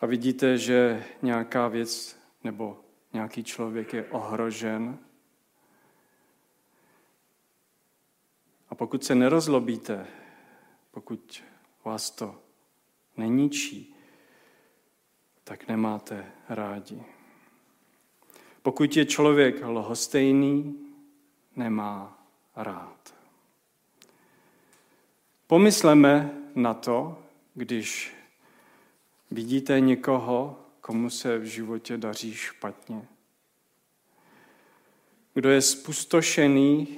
a 0.00 0.06
vidíte, 0.06 0.58
že 0.58 1.04
nějaká 1.22 1.68
věc 1.68 2.18
nebo 2.44 2.80
nějaký 3.12 3.44
člověk 3.44 3.92
je 3.92 4.04
ohrožen, 4.04 4.98
a 8.70 8.74
pokud 8.74 9.04
se 9.04 9.14
nerozlobíte, 9.14 10.06
pokud 10.90 11.44
vás 11.84 12.10
to 12.10 12.42
neníčí, 13.16 13.94
tak 15.44 15.68
nemáte 15.68 16.32
rádi. 16.48 17.02
Pokud 18.62 18.96
je 18.96 19.06
člověk 19.06 19.60
lhostejný, 19.64 20.86
nemá 21.56 22.17
rád. 22.58 23.14
Pomysleme 25.46 26.30
na 26.54 26.74
to, 26.74 27.18
když 27.54 28.14
vidíte 29.30 29.80
někoho, 29.80 30.60
komu 30.80 31.10
se 31.10 31.38
v 31.38 31.44
životě 31.44 31.96
daří 31.96 32.34
špatně. 32.34 33.08
Kdo 35.34 35.50
je 35.50 35.62
spustošený 35.62 36.88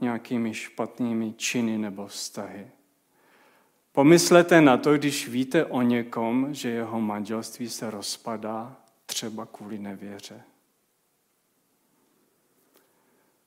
nějakými 0.00 0.54
špatnými 0.54 1.32
činy 1.32 1.78
nebo 1.78 2.06
vztahy. 2.06 2.70
Pomyslete 3.92 4.60
na 4.60 4.76
to, 4.76 4.94
když 4.94 5.28
víte 5.28 5.64
o 5.64 5.82
někom, 5.82 6.54
že 6.54 6.68
jeho 6.68 7.00
manželství 7.00 7.68
se 7.68 7.90
rozpadá 7.90 8.76
třeba 9.06 9.46
kvůli 9.46 9.78
nevěře. 9.78 10.42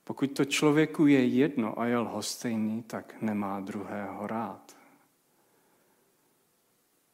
Pokud 0.03 0.27
to 0.27 0.45
člověku 0.45 1.07
je 1.07 1.25
jedno 1.25 1.79
a 1.79 1.85
je 1.85 1.97
lhostejný, 1.97 2.83
tak 2.83 3.15
nemá 3.21 3.59
druhého 3.59 4.27
rád. 4.27 4.75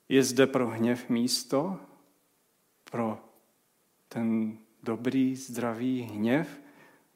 Je 0.09 0.23
zde 0.23 0.47
pro 0.47 0.67
hněv 0.67 1.09
místo? 1.09 1.79
Pro 2.91 3.19
ten 4.07 4.57
dobrý, 4.83 5.35
zdravý 5.35 6.01
hněv? 6.01 6.61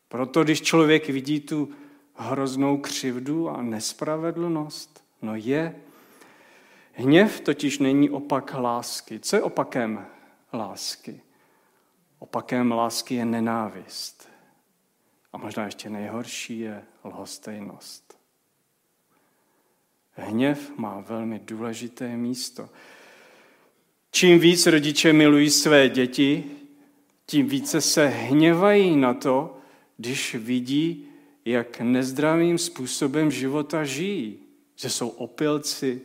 Proto, 0.08 0.44
když 0.44 0.62
člověk 0.62 1.10
vidí 1.10 1.40
tu 1.40 1.70
hroznou 2.16 2.78
křivdu 2.78 3.50
a 3.50 3.62
nespravedlnost, 3.62 5.04
no 5.22 5.36
je. 5.36 5.76
Hněv 6.92 7.40
totiž 7.40 7.80
není 7.80 8.10
opak 8.10 8.54
lásky. 8.54 9.20
Co 9.20 9.36
je 9.36 9.42
opakem 9.42 10.06
lásky? 10.54 11.22
Opakem 12.20 12.72
lásky 12.72 13.16
je 13.16 13.26
nenávist. 13.26 14.33
A 15.34 15.38
možná 15.38 15.66
ještě 15.66 15.90
nejhorší 15.90 16.60
je 16.60 16.84
lhostejnost. 17.04 18.18
Hněv 20.12 20.78
má 20.78 21.00
velmi 21.00 21.40
důležité 21.40 22.18
místo. 22.18 22.70
Čím 24.12 24.40
víc 24.40 24.66
rodiče 24.66 25.14
milují 25.14 25.50
své 25.50 25.90
děti, 25.90 26.44
tím 27.26 27.48
více 27.48 27.82
se 27.82 28.08
hněvají 28.08 28.96
na 28.96 29.14
to, 29.14 29.58
když 29.98 30.36
vidí, 30.36 31.08
jak 31.46 31.80
nezdravým 31.80 32.58
způsobem 32.58 33.32
života 33.32 33.84
žijí. 33.84 34.40
Že 34.76 34.90
jsou 34.90 35.10
opilci, 35.10 36.02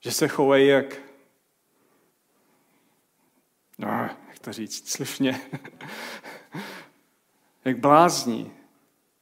že 0.00 0.12
se 0.12 0.28
chovají 0.28 0.68
jak, 0.68 0.98
no, 3.78 3.88
jak 4.28 4.38
to 4.40 4.52
říct, 4.52 4.88
slušně, 4.88 5.40
jak 7.64 7.78
blázní, 7.78 8.52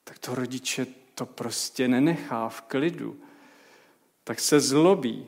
tak 0.04 0.18
to 0.18 0.34
rodiče 0.34 0.86
to 1.14 1.26
prostě 1.26 1.88
nenechá 1.88 2.48
v 2.48 2.60
klidu. 2.60 3.20
Tak 4.24 4.40
se 4.40 4.60
zlobí. 4.60 5.26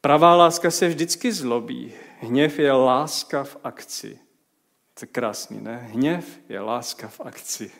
Pravá 0.00 0.34
láska 0.34 0.70
se 0.70 0.88
vždycky 0.88 1.32
zlobí. 1.32 1.92
Hněv 2.20 2.58
je 2.58 2.72
láska 2.72 3.44
v 3.44 3.56
akci. 3.64 4.18
To 4.94 5.02
je 5.02 5.06
krásný, 5.06 5.60
ne? 5.60 5.88
Hněv 5.92 6.40
je 6.48 6.60
láska 6.60 7.08
v 7.08 7.20
akci. 7.20 7.70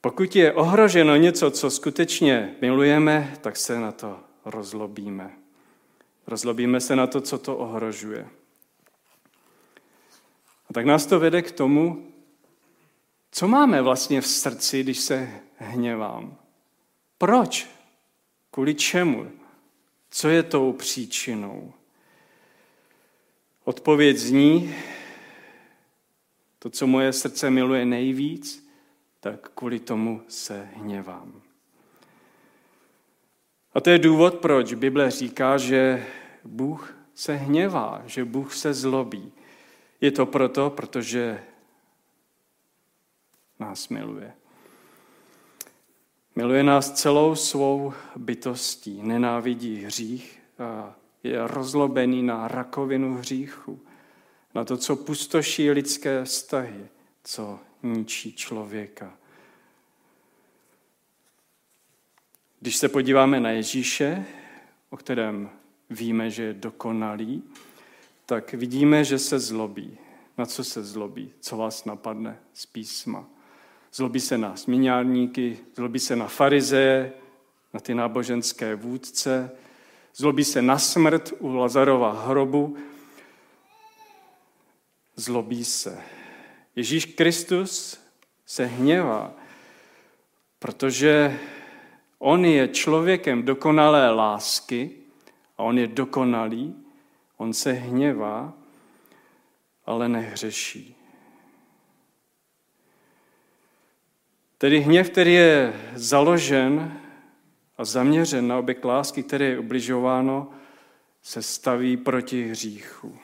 Pokud 0.00 0.36
je 0.36 0.52
ohroženo 0.52 1.16
něco, 1.16 1.50
co 1.50 1.70
skutečně 1.70 2.56
milujeme, 2.60 3.36
tak 3.40 3.56
se 3.56 3.80
na 3.80 3.92
to 3.92 4.20
rozlobíme. 4.44 5.30
Rozlobíme 6.26 6.80
se 6.80 6.96
na 6.96 7.06
to, 7.06 7.20
co 7.20 7.38
to 7.38 7.56
ohrožuje. 7.56 8.28
Tak 10.76 10.86
nás 10.86 11.06
to 11.06 11.20
vede 11.20 11.42
k 11.42 11.52
tomu, 11.52 12.12
co 13.30 13.48
máme 13.48 13.82
vlastně 13.82 14.20
v 14.20 14.26
srdci, 14.26 14.82
když 14.82 14.98
se 15.00 15.30
hněvám. 15.56 16.36
Proč? 17.18 17.68
Kvůli 18.50 18.74
čemu? 18.74 19.30
Co 20.10 20.28
je 20.28 20.42
tou 20.42 20.72
příčinou? 20.72 21.72
Odpověď 23.64 24.16
zní, 24.16 24.74
to, 26.58 26.70
co 26.70 26.86
moje 26.86 27.12
srdce 27.12 27.50
miluje 27.50 27.84
nejvíc, 27.84 28.68
tak 29.20 29.48
kvůli 29.54 29.80
tomu 29.80 30.22
se 30.28 30.68
hněvám. 30.74 31.42
A 33.74 33.80
to 33.80 33.90
je 33.90 33.98
důvod, 33.98 34.34
proč 34.34 34.74
Bible 34.74 35.10
říká, 35.10 35.58
že 35.58 36.06
Bůh 36.44 36.96
se 37.14 37.34
hněvá, 37.34 38.02
že 38.06 38.24
Bůh 38.24 38.54
se 38.54 38.74
zlobí. 38.74 39.32
Je 40.00 40.10
to 40.10 40.26
proto, 40.26 40.70
protože 40.70 41.44
nás 43.58 43.88
miluje. 43.88 44.32
Miluje 46.36 46.62
nás 46.62 46.92
celou 46.92 47.34
svou 47.34 47.92
bytostí, 48.16 49.02
nenávidí 49.02 49.76
hřích 49.76 50.40
a 50.58 50.94
je 51.22 51.46
rozlobený 51.46 52.22
na 52.22 52.48
rakovinu 52.48 53.14
hříchu, 53.14 53.80
na 54.54 54.64
to, 54.64 54.76
co 54.76 54.96
pustoší 54.96 55.70
lidské 55.70 56.24
vztahy, 56.24 56.86
co 57.24 57.60
ničí 57.82 58.32
člověka. 58.32 59.16
Když 62.60 62.76
se 62.76 62.88
podíváme 62.88 63.40
na 63.40 63.50
Ježíše, 63.50 64.24
o 64.90 64.96
kterém 64.96 65.50
víme, 65.90 66.30
že 66.30 66.42
je 66.42 66.52
dokonalý, 66.52 67.42
tak 68.26 68.52
vidíme, 68.52 69.04
že 69.04 69.18
se 69.18 69.38
zlobí. 69.38 69.98
Na 70.38 70.46
co 70.46 70.64
se 70.64 70.84
zlobí? 70.84 71.32
Co 71.40 71.56
vás 71.56 71.84
napadne 71.84 72.38
z 72.52 72.66
písma? 72.66 73.28
Zlobí 73.92 74.20
se 74.20 74.38
na 74.38 74.56
směňárníky, 74.56 75.58
zlobí 75.74 75.98
se 75.98 76.16
na 76.16 76.28
farizeje, 76.28 77.12
na 77.74 77.80
ty 77.80 77.94
náboženské 77.94 78.74
vůdce, 78.74 79.50
zlobí 80.14 80.44
se 80.44 80.62
na 80.62 80.78
smrt 80.78 81.32
u 81.38 81.54
Lazarova 81.54 82.26
hrobu, 82.26 82.76
zlobí 85.16 85.64
se. 85.64 86.02
Ježíš 86.76 87.04
Kristus 87.04 88.00
se 88.46 88.66
hněvá, 88.66 89.34
protože 90.58 91.38
on 92.18 92.44
je 92.44 92.68
člověkem 92.68 93.42
dokonalé 93.42 94.10
lásky 94.10 94.90
a 95.58 95.62
on 95.62 95.78
je 95.78 95.86
dokonalý, 95.86 96.85
on 97.36 97.52
se 97.52 97.72
hněvá, 97.72 98.52
ale 99.86 100.08
nehřeší. 100.08 100.96
Tedy 104.58 104.80
hněv, 104.80 105.10
který 105.10 105.34
je 105.34 105.80
založen 105.94 107.00
a 107.78 107.84
zaměřen 107.84 108.48
na 108.48 108.58
objekt 108.58 108.84
lásky, 108.84 109.22
které 109.22 109.44
je 109.44 109.58
ubližováno, 109.58 110.50
se 111.22 111.42
staví 111.42 111.96
proti 111.96 112.48
hříchu. 112.48 113.18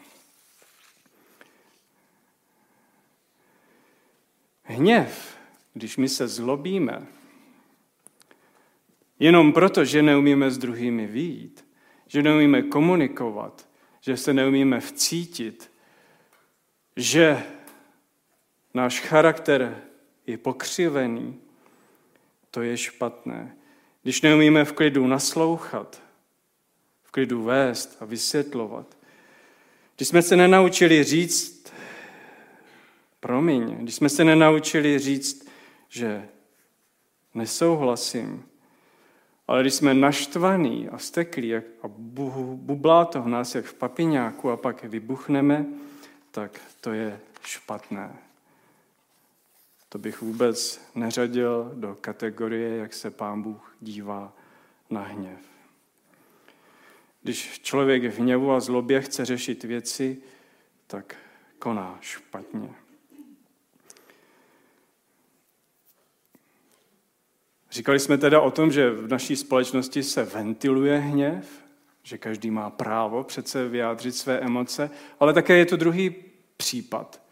Hněv, 4.62 5.38
když 5.74 5.96
my 5.96 6.08
se 6.08 6.28
zlobíme, 6.28 7.06
jenom 9.18 9.52
proto, 9.52 9.84
že 9.84 10.02
neumíme 10.02 10.50
s 10.50 10.58
druhými 10.58 11.06
výjít, 11.06 11.64
že 12.06 12.22
neumíme 12.22 12.62
komunikovat, 12.62 13.68
že 14.02 14.16
se 14.16 14.32
neumíme 14.32 14.80
vcítit, 14.80 15.70
že 16.96 17.42
náš 18.74 19.00
charakter 19.00 19.82
je 20.26 20.38
pokřivený, 20.38 21.40
to 22.50 22.62
je 22.62 22.76
špatné. 22.76 23.56
Když 24.02 24.22
neumíme 24.22 24.64
v 24.64 24.72
klidu 24.72 25.06
naslouchat, 25.06 26.02
v 27.02 27.10
klidu 27.10 27.42
vést 27.42 27.96
a 28.00 28.04
vysvětlovat, 28.04 28.96
když 29.96 30.08
jsme 30.08 30.22
se 30.22 30.36
nenaučili 30.36 31.04
říct, 31.04 31.72
promiň, 33.20 33.76
když 33.76 33.94
jsme 33.94 34.08
se 34.08 34.24
nenaučili 34.24 34.98
říct, 34.98 35.48
že 35.88 36.28
nesouhlasím, 37.34 38.44
ale 39.48 39.62
když 39.62 39.74
jsme 39.74 39.94
naštvaní 39.94 40.88
a 40.88 40.98
steklí 40.98 41.54
a 41.56 41.88
bublá 42.54 43.04
to 43.04 43.22
v 43.22 43.28
nás 43.28 43.54
jak 43.54 43.64
v 43.64 43.74
papiňáku 43.74 44.50
a 44.50 44.56
pak 44.56 44.84
vybuchneme, 44.84 45.66
tak 46.30 46.60
to 46.80 46.92
je 46.92 47.20
špatné. 47.42 48.16
To 49.88 49.98
bych 49.98 50.22
vůbec 50.22 50.80
neřadil 50.94 51.72
do 51.74 51.96
kategorie, 52.00 52.76
jak 52.76 52.94
se 52.94 53.10
pán 53.10 53.42
Bůh 53.42 53.76
dívá 53.80 54.32
na 54.90 55.02
hněv. 55.02 55.40
Když 57.22 57.60
člověk 57.62 58.04
v 58.04 58.18
hněvu 58.18 58.52
a 58.52 58.60
zlobě 58.60 59.00
chce 59.00 59.24
řešit 59.24 59.64
věci, 59.64 60.22
tak 60.86 61.16
koná 61.58 61.98
špatně. 62.00 62.81
Říkali 67.72 67.98
jsme 67.98 68.18
teda 68.18 68.40
o 68.40 68.50
tom, 68.50 68.72
že 68.72 68.90
v 68.90 69.08
naší 69.08 69.36
společnosti 69.36 70.02
se 70.02 70.24
ventiluje 70.24 70.98
hněv, 70.98 71.62
že 72.02 72.18
každý 72.18 72.50
má 72.50 72.70
právo 72.70 73.24
přece 73.24 73.68
vyjádřit 73.68 74.12
své 74.12 74.38
emoce, 74.38 74.90
ale 75.20 75.32
také 75.32 75.56
je 75.56 75.66
to 75.66 75.76
druhý 75.76 76.14
případ. 76.56 77.22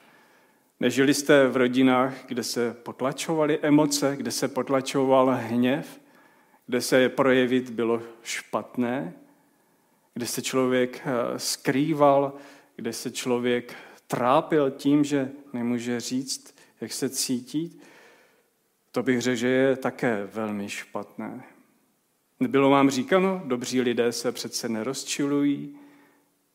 Nežili 0.81 1.15
jste 1.15 1.47
v 1.49 1.57
rodinách, 1.57 2.15
kde 2.29 2.43
se 2.43 2.75
potlačovaly 2.75 3.59
emoce, 3.63 4.17
kde 4.17 4.31
se 4.31 4.49
potlačoval 4.49 5.39
hněv, 5.41 6.01
kde 6.67 6.81
se 6.81 7.01
je 7.01 7.09
projevit 7.09 7.71
bylo 7.71 8.03
špatné, 8.23 9.13
kde 10.15 10.27
se 10.27 10.43
člověk 10.43 11.03
eh, 11.05 11.39
skrýval, 11.39 12.33
kde 12.77 12.93
se 12.93 13.11
člověk 13.11 13.75
trápil 14.07 14.71
tím, 14.71 15.05
že 15.05 15.31
nemůže 15.53 16.01
říct, 16.01 16.55
jak 16.81 16.93
se 16.93 17.09
cítí. 17.09 17.81
To 18.93 19.03
bych 19.03 19.21
řekl, 19.21 19.37
že 19.37 19.49
je 19.49 19.77
také 19.77 20.29
velmi 20.33 20.69
špatné. 20.69 21.45
Nebylo 22.41 22.71
vám 22.71 22.91
říkáno, 22.91 23.43
dobří 23.45 23.81
lidé 23.81 24.13
se 24.13 24.33
přece 24.33 24.69
nerozčilují. 24.69 25.77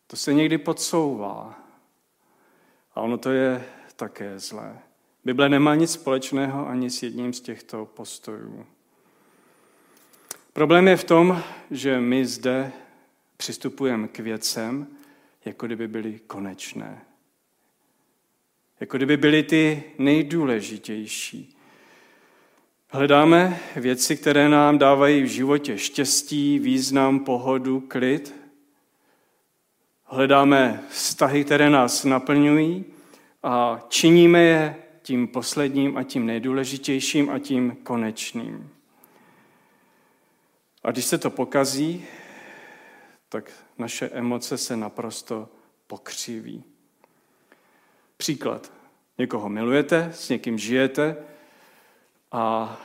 To 0.08 0.16
se 0.16 0.34
někdy 0.34 0.58
podsouvá. 0.58 1.60
A 2.96 3.02
ono 3.02 3.18
to 3.18 3.32
je 3.32 3.66
také 3.96 4.40
zlé. 4.40 4.80
Bible 5.26 5.50
nemá 5.50 5.76
nic 5.76 5.92
společného 5.92 6.68
ani 6.68 6.90
s 6.90 7.04
jedním 7.04 7.34
z 7.34 7.42
těchto 7.42 7.86
postojů. 7.86 8.66
Problém 10.54 10.88
je 10.88 10.98
v 10.98 11.04
tom, 11.04 11.44
že 11.72 12.00
my 12.00 12.26
zde 12.26 12.72
přistupujeme 13.38 14.08
k 14.08 14.20
věcem, 14.20 14.88
jako 15.46 15.66
kdyby 15.66 15.88
byly 15.88 16.20
konečné. 16.20 17.06
Jako 18.80 18.98
kdyby 18.98 19.18
byly 19.18 19.44
ty 19.44 19.84
nejdůležitější. 19.98 21.58
Hledáme 22.96 23.60
věci, 23.76 24.18
které 24.18 24.50
nám 24.50 24.78
dávají 24.78 25.22
v 25.22 25.26
životě 25.26 25.78
štěstí, 25.78 26.60
význam, 26.60 27.20
pohodu, 27.20 27.80
klid. 27.80 28.36
Hledáme 30.04 30.84
vztahy, 30.90 31.44
které 31.44 31.70
nás 31.70 32.04
naplňují 32.04 32.86
a 33.44 33.86
činíme 33.90 34.44
je 34.44 34.76
tím 35.02 35.28
posledním 35.28 35.98
a 35.98 36.04
tím 36.04 36.26
nejdůležitějším 36.26 37.30
a 37.30 37.40
tím 37.40 37.78
konečným. 37.84 38.70
A 40.84 40.92
když 40.92 41.06
se 41.06 41.18
to 41.18 41.30
pokazí, 41.30 42.06
tak 43.30 43.52
naše 43.78 44.10
emoce 44.10 44.58
se 44.58 44.78
naprosto 44.78 45.50
pokřiví. 45.88 46.64
Příklad. 48.18 48.72
Někoho 49.18 49.50
milujete, 49.50 50.12
s 50.14 50.30
někým 50.30 50.58
žijete 50.58 51.18
a 52.32 52.78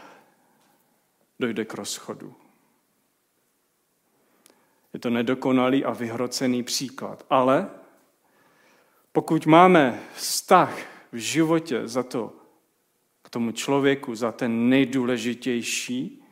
dojde 1.39 1.65
k 1.65 1.75
rozchodu. 1.75 2.35
Je 4.95 5.01
to 5.01 5.11
nedokonalý 5.11 5.85
a 5.85 5.93
vyhrocený 5.93 6.63
příklad. 6.63 7.27
Ale 7.31 7.71
pokud 9.13 9.47
máme 9.47 10.01
vztah 10.15 10.79
v 11.13 11.17
životě 11.17 11.89
za 11.89 12.03
to, 12.03 12.33
k 13.23 13.31
tomu 13.31 13.53
člověku, 13.53 14.15
za 14.15 14.33
ten 14.33 14.69
nejdůležitější, 14.69 16.25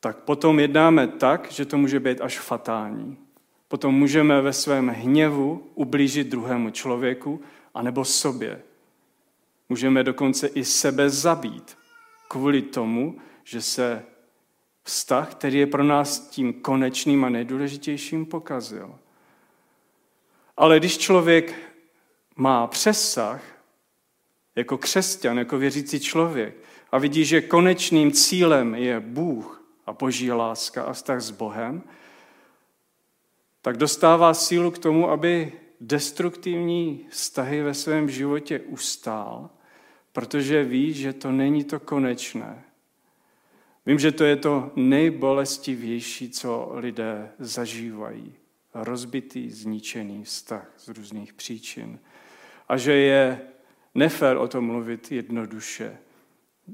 tak 0.00 0.18
potom 0.18 0.60
jednáme 0.60 1.08
tak, 1.08 1.52
že 1.52 1.64
to 1.64 1.78
může 1.78 2.00
být 2.00 2.20
až 2.20 2.38
fatální. 2.38 3.18
Potom 3.68 3.94
můžeme 3.94 4.40
ve 4.40 4.52
svém 4.52 4.88
hněvu 4.88 5.70
ublížit 5.74 6.26
druhému 6.26 6.70
člověku 6.70 7.42
anebo 7.74 8.04
sobě. 8.04 8.62
Můžeme 9.68 10.04
dokonce 10.04 10.46
i 10.46 10.64
sebe 10.64 11.10
zabít 11.10 11.78
kvůli 12.28 12.62
tomu, 12.62 13.18
že 13.44 13.62
se 13.62 14.04
vztah, 14.82 15.30
který 15.30 15.58
je 15.58 15.66
pro 15.66 15.84
nás 15.84 16.28
tím 16.28 16.52
konečným 16.52 17.24
a 17.24 17.28
nejdůležitějším, 17.28 18.26
pokazil. 18.26 18.98
Ale 20.56 20.78
když 20.78 20.98
člověk 20.98 21.54
má 22.36 22.66
přesah, 22.66 23.42
jako 24.56 24.78
křesťan, 24.78 25.38
jako 25.38 25.58
věřící 25.58 26.00
člověk, 26.00 26.54
a 26.92 26.98
vidí, 26.98 27.24
že 27.24 27.40
konečným 27.40 28.12
cílem 28.12 28.74
je 28.74 29.00
Bůh 29.00 29.64
a 29.86 29.92
boží 29.92 30.32
láska 30.32 30.82
a 30.82 30.92
vztah 30.92 31.20
s 31.20 31.30
Bohem, 31.30 31.82
tak 33.62 33.76
dostává 33.76 34.34
sílu 34.34 34.70
k 34.70 34.78
tomu, 34.78 35.10
aby 35.10 35.52
destruktivní 35.80 37.06
vztahy 37.08 37.62
ve 37.62 37.74
svém 37.74 38.10
životě 38.10 38.60
ustál, 38.60 39.50
protože 40.12 40.64
ví, 40.64 40.92
že 40.92 41.12
to 41.12 41.32
není 41.32 41.64
to 41.64 41.80
konečné. 41.80 42.64
Vím, 43.86 43.98
že 43.98 44.12
to 44.12 44.24
je 44.24 44.36
to 44.36 44.72
nejbolestivější, 44.76 46.30
co 46.30 46.70
lidé 46.74 47.32
zažívají 47.38 48.34
rozbitý, 48.74 49.50
zničený 49.50 50.24
vztah 50.24 50.72
z 50.78 50.88
různých 50.88 51.34
příčin. 51.34 51.98
A 52.68 52.76
že 52.76 52.92
je 52.92 53.40
nefér 53.94 54.36
o 54.36 54.48
tom 54.48 54.66
mluvit 54.66 55.12
jednoduše, 55.12 55.98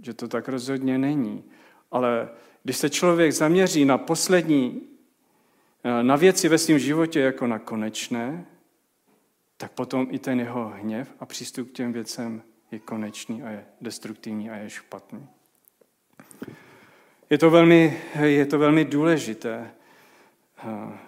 že 0.03 0.15
to 0.15 0.29
tak 0.29 0.49
rozhodně 0.49 0.99
není. 0.99 1.45
Ale 1.91 2.29
když 2.63 2.77
se 2.77 2.91
člověk 2.91 3.33
zaměří 3.33 3.85
na 3.85 3.99
poslední, 3.99 4.83
eh, 5.85 6.03
na 6.03 6.17
věci 6.17 6.49
ve 6.49 6.59
svém 6.59 6.79
životě 6.79 7.21
jako 7.21 7.47
na 7.47 7.59
konečné, 7.59 8.47
tak 9.61 9.73
potom 9.73 10.07
i 10.11 10.19
ten 10.19 10.41
jeho 10.41 10.69
hněv 10.69 11.15
a 11.21 11.27
přístup 11.27 11.69
k 11.69 11.73
těm 11.73 11.93
věcem 11.93 12.43
je 12.71 12.79
konečný 12.79 13.43
a 13.43 13.51
je 13.51 13.65
destruktivní 13.81 14.51
a 14.51 14.57
je 14.57 14.71
špatný. 14.71 15.29
Je 17.31 17.39
to 17.39 17.51
velmi, 17.51 18.01
je 18.23 18.47
to 18.47 18.59
velmi 18.59 18.85
důležité. 18.85 19.71
Eh, 20.59 20.99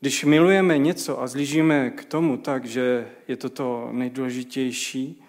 když 0.00 0.24
milujeme 0.24 0.78
něco 0.78 1.22
a 1.22 1.26
zlížíme 1.26 1.90
k 1.90 2.04
tomu 2.04 2.36
tak, 2.36 2.64
že 2.64 3.10
je 3.28 3.36
to 3.36 3.50
to 3.50 3.88
nejdůležitější 3.92 5.24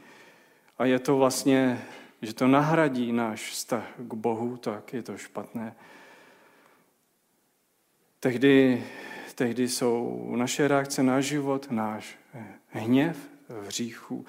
a 0.77 0.85
je 0.85 0.99
to 0.99 1.17
vlastně, 1.17 1.81
že 2.21 2.33
to 2.33 2.47
nahradí 2.47 3.11
náš 3.11 3.49
vztah 3.49 3.93
k 3.97 4.13
Bohu, 4.13 4.57
tak 4.57 4.93
je 4.93 5.03
to 5.03 5.17
špatné. 5.17 5.75
Tehdy, 8.19 8.83
tehdy 9.35 9.69
jsou 9.69 10.33
naše 10.35 10.67
reakce 10.67 11.03
na 11.03 11.21
život, 11.21 11.67
náš 11.71 12.22
hněv 12.73 13.29
v 13.49 13.65
hříchu 13.65 14.25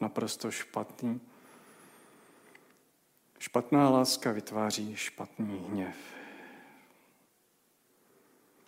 naprosto 0.00 0.50
špatný. 0.50 1.20
Špatná 3.38 3.90
láska 3.90 4.32
vytváří 4.32 4.96
špatný 4.96 5.66
hněv. 5.68 5.96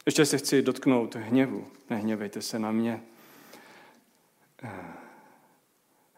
Ještě 0.07 0.27
se 0.27 0.39
chci 0.39 0.63
dotknout 0.63 1.15
hněvu. 1.15 1.67
Nehněvejte 1.91 2.43
se 2.43 2.59
na 2.59 2.73
mě. 2.73 3.03
Eh, 4.63 4.95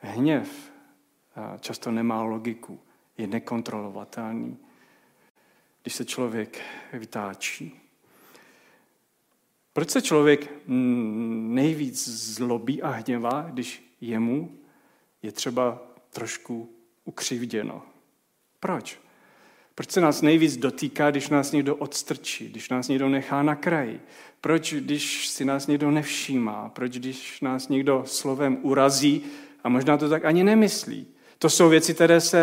hněv 0.00 0.72
eh, 1.36 1.58
často 1.58 1.90
nemá 1.90 2.22
logiku, 2.22 2.80
je 3.18 3.26
nekontrolovatelný. 3.26 4.58
Když 5.82 5.94
se 5.94 6.04
člověk 6.04 6.60
vytáčí. 6.92 7.87
Proč 9.78 9.90
se 9.90 10.02
člověk 10.02 10.50
nejvíc 10.66 12.08
zlobí 12.08 12.82
a 12.82 12.88
hněvá, 12.88 13.46
když 13.50 13.96
jemu 14.00 14.58
je 15.22 15.32
třeba 15.32 15.82
trošku 16.10 16.70
ukřivděno? 17.04 17.82
Proč? 18.60 19.00
Proč 19.74 19.90
se 19.90 20.00
nás 20.00 20.22
nejvíc 20.22 20.56
dotýká, 20.56 21.10
když 21.10 21.28
nás 21.28 21.52
někdo 21.52 21.76
odstrčí, 21.76 22.48
když 22.48 22.68
nás 22.68 22.88
někdo 22.88 23.08
nechá 23.08 23.42
na 23.42 23.54
kraji? 23.54 24.00
Proč, 24.40 24.74
když 24.74 25.28
si 25.28 25.44
nás 25.44 25.66
někdo 25.66 25.90
nevšímá? 25.90 26.68
Proč, 26.68 26.92
když 26.92 27.40
nás 27.40 27.68
někdo 27.68 28.02
slovem 28.06 28.58
urazí 28.62 29.22
a 29.64 29.68
možná 29.68 29.96
to 29.96 30.08
tak 30.08 30.24
ani 30.24 30.44
nemyslí? 30.44 31.06
To 31.38 31.50
jsou 31.50 31.68
věci, 31.68 31.94
které 31.94 32.20
se 32.20 32.40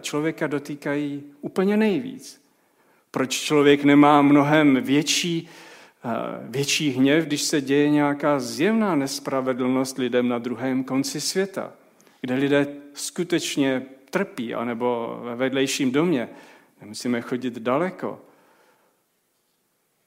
člověka 0.00 0.46
dotýkají 0.46 1.22
úplně 1.40 1.76
nejvíc. 1.76 2.42
Proč 3.10 3.40
člověk 3.40 3.84
nemá 3.84 4.22
mnohem 4.22 4.82
větší, 4.82 5.48
větší 6.42 6.90
hněv, 6.90 7.24
když 7.24 7.42
se 7.42 7.60
děje 7.60 7.90
nějaká 7.90 8.40
zjevná 8.40 8.94
nespravedlnost 8.94 9.98
lidem 9.98 10.28
na 10.28 10.38
druhém 10.38 10.84
konci 10.84 11.20
světa, 11.20 11.72
kde 12.20 12.34
lidé 12.34 12.66
skutečně 12.94 13.82
trpí, 14.10 14.54
anebo 14.54 15.18
ve 15.22 15.36
vedlejším 15.36 15.92
domě. 15.92 16.28
Nemusíme 16.80 17.20
chodit 17.20 17.58
daleko. 17.58 18.20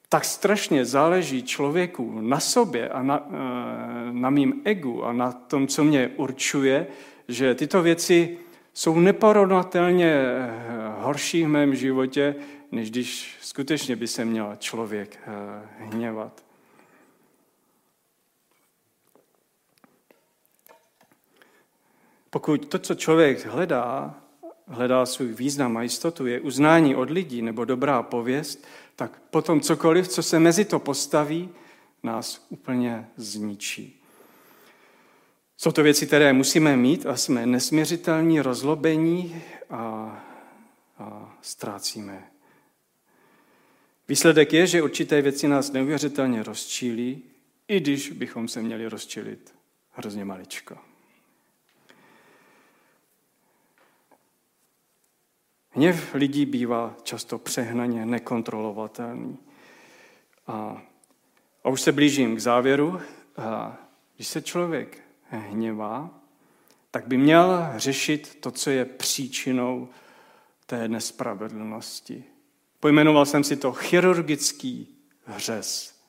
Tak 0.09 0.25
strašně 0.25 0.85
záleží 0.85 1.43
člověku 1.43 2.21
na 2.21 2.39
sobě 2.39 2.89
a 2.89 3.03
na, 3.03 3.27
eh, 3.29 4.11
na 4.11 4.29
mým 4.29 4.61
egu 4.65 5.03
a 5.03 5.13
na 5.13 5.31
tom, 5.31 5.67
co 5.67 5.83
mě 5.83 6.11
určuje, 6.15 6.87
že 7.27 7.55
tyto 7.55 7.81
věci 7.81 8.37
jsou 8.73 8.99
neporovnatelně 8.99 10.13
eh, 10.13 10.49
horší 10.97 11.43
v 11.43 11.47
mém 11.47 11.75
životě, 11.75 12.35
než 12.71 12.91
když 12.91 13.37
skutečně 13.41 13.95
by 13.95 14.07
se 14.07 14.25
měl 14.25 14.55
člověk 14.59 15.19
eh, 15.23 15.85
hněvat. 15.85 16.43
Pokud 22.29 22.65
to, 22.65 22.79
co 22.79 22.95
člověk 22.95 23.45
hledá, 23.45 24.15
hledá 24.67 25.05
svůj 25.05 25.27
význam 25.27 25.77
a 25.77 25.81
jistotu, 25.81 26.25
je 26.25 26.39
uznání 26.39 26.95
od 26.95 27.09
lidí 27.09 27.41
nebo 27.41 27.65
dobrá 27.65 28.03
pověst, 28.03 28.67
tak 28.95 29.21
potom 29.29 29.61
cokoliv, 29.61 30.07
co 30.07 30.23
se 30.23 30.39
mezi 30.39 30.65
to 30.65 30.79
postaví, 30.79 31.49
nás 32.03 32.45
úplně 32.49 33.09
zničí. 33.15 34.00
Jsou 35.61 35.71
to 35.71 35.83
věci, 35.83 36.07
které 36.07 36.33
musíme 36.33 36.77
mít 36.77 37.05
a 37.05 37.15
jsme 37.15 37.45
nesměřitelní, 37.45 38.41
rozlobení 38.41 39.41
a, 39.69 39.79
a 40.97 41.37
ztrácíme. 41.41 42.31
Výsledek 44.07 44.53
je, 44.53 44.67
že 44.67 44.81
určité 44.81 45.21
věci 45.21 45.47
nás 45.47 45.71
neuvěřitelně 45.71 46.43
rozčílí, 46.43 47.23
i 47.67 47.79
když 47.79 48.11
bychom 48.11 48.47
se 48.47 48.61
měli 48.61 48.87
rozčilit 48.87 49.55
hrozně 49.91 50.25
maličko. 50.25 50.77
Hněv 55.69 56.13
lidí 56.13 56.45
bývá 56.45 56.95
často 57.03 57.37
přehnaně 57.37 58.05
nekontrolovatelný. 58.05 59.37
A, 60.47 60.81
a 61.63 61.69
už 61.69 61.81
se 61.81 61.91
blížím 61.91 62.35
k 62.35 62.39
závěru. 62.39 63.01
A 63.37 63.77
když 64.15 64.27
se 64.27 64.41
člověk 64.41 65.10
hněvá, 65.37 66.09
tak 66.91 67.07
by 67.07 67.17
měl 67.17 67.67
řešit 67.75 68.37
to, 68.41 68.51
co 68.51 68.69
je 68.69 68.85
příčinou 68.85 69.89
té 70.65 70.87
nespravedlnosti. 70.87 72.23
Pojmenoval 72.79 73.25
jsem 73.25 73.43
si 73.43 73.57
to 73.57 73.71
chirurgický 73.71 74.87
hřez. 75.25 75.99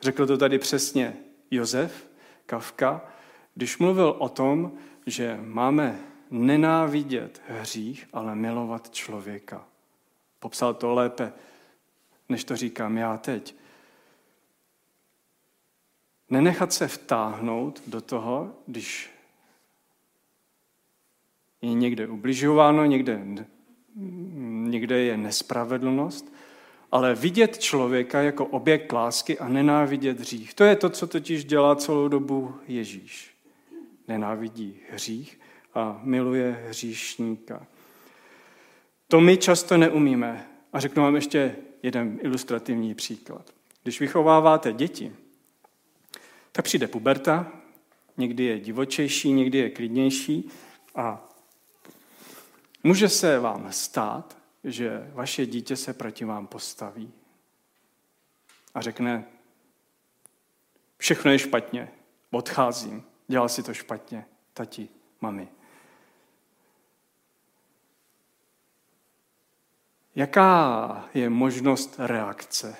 Řekl 0.00 0.26
to 0.26 0.38
tady 0.38 0.58
přesně 0.58 1.16
Josef 1.50 2.08
Kafka, 2.46 3.04
když 3.54 3.78
mluvil 3.78 4.16
o 4.18 4.28
tom, 4.28 4.72
že 5.06 5.38
máme 5.42 6.00
nenávidět 6.30 7.42
hřích, 7.48 8.08
ale 8.12 8.34
milovat 8.34 8.90
člověka. 8.90 9.66
Popsal 10.38 10.74
to 10.74 10.94
lépe, 10.94 11.32
než 12.28 12.44
to 12.44 12.56
říkám 12.56 12.98
já 12.98 13.16
teď. 13.16 13.54
Nenechat 16.34 16.72
se 16.72 16.88
vtáhnout 16.88 17.82
do 17.86 18.00
toho, 18.00 18.52
když 18.66 19.10
je 21.62 21.74
někde 21.74 22.08
ubližováno, 22.08 22.84
někde, 22.84 23.22
někde 24.64 24.98
je 24.98 25.16
nespravedlnost, 25.16 26.34
ale 26.92 27.14
vidět 27.14 27.58
člověka 27.58 28.22
jako 28.22 28.46
objekt 28.46 28.92
lásky 28.92 29.38
a 29.38 29.48
nenávidět 29.48 30.20
hřích. 30.20 30.54
To 30.54 30.64
je 30.64 30.76
to, 30.76 30.90
co 30.90 31.06
totiž 31.06 31.44
dělá 31.44 31.76
celou 31.76 32.08
dobu 32.08 32.54
Ježíš. 32.68 33.34
Nenávidí 34.08 34.80
hřích 34.90 35.40
a 35.74 36.00
miluje 36.02 36.64
hříšníka. 36.68 37.66
To 39.08 39.20
my 39.20 39.36
často 39.36 39.76
neumíme. 39.76 40.46
A 40.72 40.80
řeknu 40.80 41.02
vám 41.02 41.14
ještě 41.14 41.56
jeden 41.82 42.18
ilustrativní 42.22 42.94
příklad. 42.94 43.50
Když 43.82 44.00
vychováváte 44.00 44.72
děti, 44.72 45.12
tak 46.56 46.64
přijde 46.64 46.88
puberta, 46.88 47.52
někdy 48.16 48.44
je 48.44 48.60
divočejší, 48.60 49.32
někdy 49.32 49.58
je 49.58 49.70
klidnější 49.70 50.50
a 50.94 51.28
může 52.84 53.08
se 53.08 53.38
vám 53.38 53.72
stát, 53.72 54.36
že 54.64 55.10
vaše 55.12 55.46
dítě 55.46 55.76
se 55.76 55.94
proti 55.94 56.24
vám 56.24 56.46
postaví 56.46 57.12
a 58.74 58.80
řekne, 58.80 59.24
všechno 60.98 61.30
je 61.30 61.38
špatně, 61.38 61.92
odcházím, 62.30 63.04
dělal 63.28 63.48
si 63.48 63.62
to 63.62 63.74
špatně, 63.74 64.26
tati, 64.52 64.88
mami. 65.20 65.48
Jaká 70.14 71.08
je 71.14 71.30
možnost 71.30 71.94
reakce? 71.98 72.76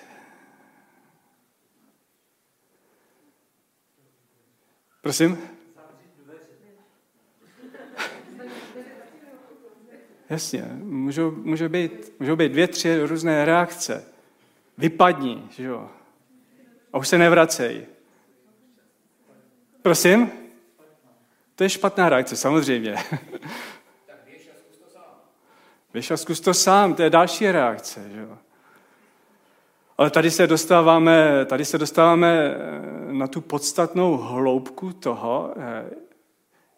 Prosím? 5.04 5.38
Jasně, 10.30 10.64
můžou, 10.82 11.30
můžou, 11.30 11.68
být, 11.68 12.12
můžou 12.20 12.36
být 12.36 12.52
dvě, 12.52 12.68
tři 12.68 13.06
různé 13.06 13.44
reakce. 13.44 14.04
Vypadni, 14.78 15.48
že 15.50 15.64
jo? 15.64 15.90
A 16.92 16.98
už 16.98 17.08
se 17.08 17.18
nevracej. 17.18 17.86
Prosím? 19.82 20.30
To 21.54 21.64
je 21.64 21.70
špatná 21.70 22.08
reakce, 22.08 22.36
samozřejmě. 22.36 22.96
Běž 25.92 26.10
a 26.10 26.16
zkus 26.16 26.40
to 26.40 26.54
sám, 26.54 26.94
to 26.94 27.02
je 27.02 27.10
další 27.10 27.52
reakce. 27.52 28.10
Že 28.14 28.20
jo? 28.20 28.38
Ale 29.98 30.10
tady 30.10 30.30
se, 30.30 30.46
dostáváme, 30.46 31.44
tady 31.44 31.64
se 31.64 31.78
dostáváme 31.78 32.56
na 33.14 33.26
tu 33.26 33.40
podstatnou 33.40 34.16
hloubku 34.16 34.92
toho, 34.92 35.54
eh, 35.56 35.90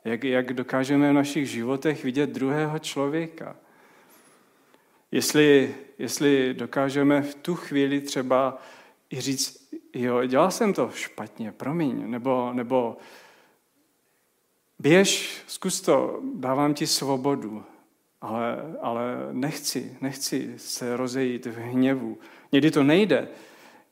jak, 0.05 0.25
jak 0.25 0.53
dokážeme 0.53 1.11
v 1.11 1.15
našich 1.15 1.51
životech 1.51 2.05
vidět 2.05 2.31
druhého 2.31 2.79
člověka. 2.79 3.57
Jestli, 5.13 5.75
jestli 5.99 6.55
dokážeme 6.55 7.23
v 7.23 7.35
tu 7.35 7.55
chvíli 7.55 8.01
třeba 8.01 8.59
i 9.11 9.21
říct, 9.21 9.69
jo, 9.95 10.27
dělal 10.27 10.51
jsem 10.51 10.73
to 10.73 10.91
špatně, 10.95 11.53
promiň, 11.53 12.11
nebo, 12.11 12.53
nebo 12.53 12.97
běž, 14.79 15.43
zkus 15.47 15.81
to, 15.81 16.21
dávám 16.35 16.75
ti 16.75 16.87
svobodu, 16.87 17.65
ale, 18.21 18.57
ale 18.81 19.03
nechci, 19.33 19.97
nechci 20.01 20.55
se 20.57 20.97
rozejít 20.97 21.47
v 21.47 21.59
hněvu. 21.59 22.19
Někdy 22.53 22.71
to 22.71 22.83
nejde, 22.83 23.29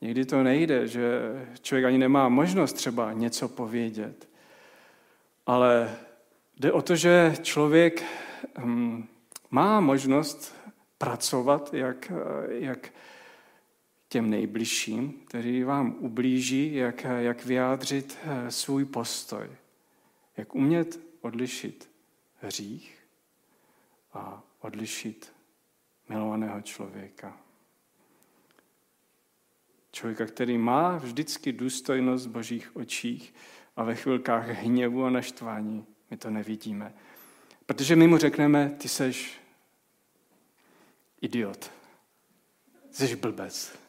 někdy 0.01 0.25
to 0.25 0.43
nejde, 0.43 0.87
že 0.87 1.19
člověk 1.61 1.85
ani 1.85 1.97
nemá 1.97 2.29
možnost 2.29 2.73
třeba 2.73 3.13
něco 3.13 3.49
povědět. 3.49 4.29
Ale 5.45 5.97
jde 6.57 6.71
o 6.71 6.81
to, 6.81 6.95
že 6.95 7.33
člověk 7.41 8.03
hm, 8.57 9.07
má 9.51 9.79
možnost 9.79 10.55
pracovat 10.97 11.73
jak, 11.73 12.11
jak 12.47 12.91
těm 14.09 14.29
nejbližším, 14.29 15.13
který 15.27 15.63
vám 15.63 15.95
ublíží, 15.99 16.75
jak, 16.75 17.03
jak 17.03 17.45
vyjádřit 17.45 18.17
eh, 18.23 18.51
svůj 18.51 18.85
postoj, 18.85 19.47
jak 20.37 20.55
umět 20.55 20.99
odlišit 21.21 21.89
hřích 22.41 22.97
a 24.13 24.43
odlišit 24.61 25.33
milovaného 26.09 26.61
člověka. 26.61 27.44
Člověka, 29.95 30.25
který 30.25 30.57
má 30.57 30.97
vždycky 30.97 31.53
důstojnost 31.53 32.25
v 32.25 32.29
božích 32.29 32.75
očích 32.75 33.33
a 33.75 33.83
ve 33.83 33.95
chvilkách 33.95 34.47
hněvu 34.47 35.05
a 35.05 35.09
naštvání 35.09 35.85
my 36.11 36.17
to 36.17 36.29
nevidíme. 36.29 36.93
Protože 37.65 37.95
my 37.95 38.07
mu 38.07 38.17
řekneme, 38.17 38.75
ty 38.77 38.87
seš 38.87 39.41
idiot. 41.21 41.71
Jsi 42.91 43.15
blbec. 43.15 43.79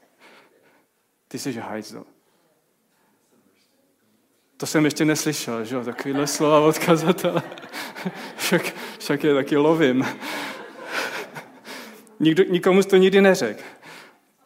Ty 1.28 1.38
jsi 1.38 1.52
hajzl. 1.52 2.04
To 4.56 4.66
jsem 4.66 4.84
ještě 4.84 5.04
neslyšel, 5.04 5.64
že 5.64 5.74
jo, 5.74 5.84
takovýhle 5.84 6.26
slova 6.26 6.60
od 6.60 6.78
kazatele. 6.78 7.42
však, 8.36 8.62
však 8.98 9.24
je 9.24 9.34
taky 9.34 9.56
lovím. 9.56 10.06
Nikdo, 12.20 12.44
nikomu 12.44 12.82
to 12.82 12.96
nikdy 12.96 13.20
neřekl. 13.20 13.62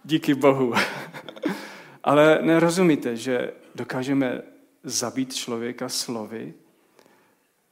Díky 0.05 0.35
Bohu. 0.35 0.75
Ale 2.05 2.39
nerozumíte, 2.43 3.17
že 3.17 3.53
dokážeme 3.75 4.43
zabít 4.85 5.35
člověka 5.35 5.89
slovy, 5.89 6.55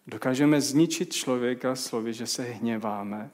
Dokážeme 0.08 0.60
zničit 0.60 1.12
člověka 1.12 1.76
slovy, 1.76 2.12
že 2.12 2.26
se 2.26 2.42
hněváme 2.42 3.30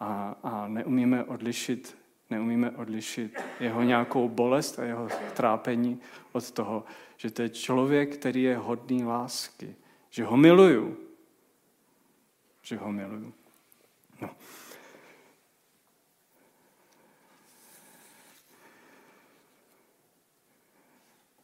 a, 0.00 0.36
a 0.42 0.68
neumíme 0.68 1.24
odlišit 1.24 2.02
neumíme 2.30 2.70
odlišit 2.70 3.40
jeho 3.60 3.82
nějakou 3.82 4.28
bolest 4.28 4.78
a 4.78 4.84
jeho 4.84 5.08
trápení 5.34 6.00
od 6.32 6.50
toho, 6.50 6.84
že 7.16 7.30
to 7.30 7.42
je 7.42 7.48
člověk, 7.48 8.16
který 8.16 8.42
je 8.42 8.56
hodný 8.56 9.04
lásky, 9.04 9.76
že 10.10 10.24
ho 10.24 10.36
miluju, 10.36 10.96
že 12.62 12.76
ho 12.76 12.92
miluju. 12.92 13.32
No. 14.20 14.30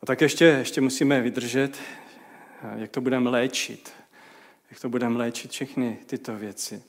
Tak 0.09 0.21
ještě, 0.21 0.45
ještě 0.45 0.81
musíme 0.81 1.21
vydržet, 1.21 1.79
jak 2.77 2.91
to 2.91 3.01
budeme 3.01 3.31
léčit. 3.31 3.93
Jak 4.71 4.81
to 4.81 4.89
budeme 4.89 5.19
léčit 5.19 5.51
všechny 5.51 5.99
tyto 6.07 6.37
věci. 6.37 6.83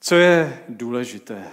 Co 0.00 0.14
je 0.14 0.62
důležité? 0.68 1.44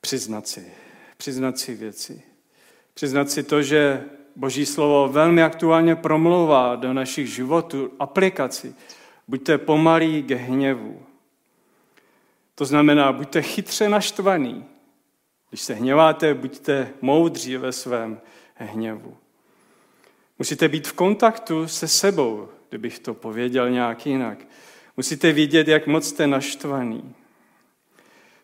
Přiznat 0.00 0.48
si. 0.48 0.72
Přiznat 1.16 1.58
si 1.58 1.74
věci. 1.74 2.22
Přiznat 2.94 3.30
si 3.30 3.42
to, 3.42 3.62
že 3.62 4.04
Boží 4.36 4.66
slovo 4.66 5.08
velmi 5.08 5.42
aktuálně 5.42 5.96
promlouvá 5.96 6.76
do 6.76 6.92
našich 6.92 7.28
životů 7.28 7.92
aplikaci. 7.98 8.74
Buďte 9.28 9.58
pomalí 9.58 10.22
k 10.22 10.30
hněvu. 10.30 11.06
To 12.54 12.64
znamená, 12.64 13.12
buďte 13.12 13.42
chytře 13.42 13.88
naštvaný. 13.88 14.75
Když 15.48 15.60
se 15.60 15.74
hněváte, 15.74 16.34
buďte 16.34 16.92
moudří 17.00 17.56
ve 17.56 17.72
svém 17.72 18.20
hněvu. 18.54 19.16
Musíte 20.38 20.68
být 20.68 20.88
v 20.88 20.92
kontaktu 20.92 21.68
se 21.68 21.88
sebou, 21.88 22.48
kdybych 22.68 22.98
to 22.98 23.14
pověděl 23.14 23.70
nějak 23.70 24.06
jinak. 24.06 24.46
Musíte 24.96 25.32
vidět, 25.32 25.68
jak 25.68 25.86
moc 25.86 26.08
jste 26.08 26.26
naštvaný. 26.26 27.14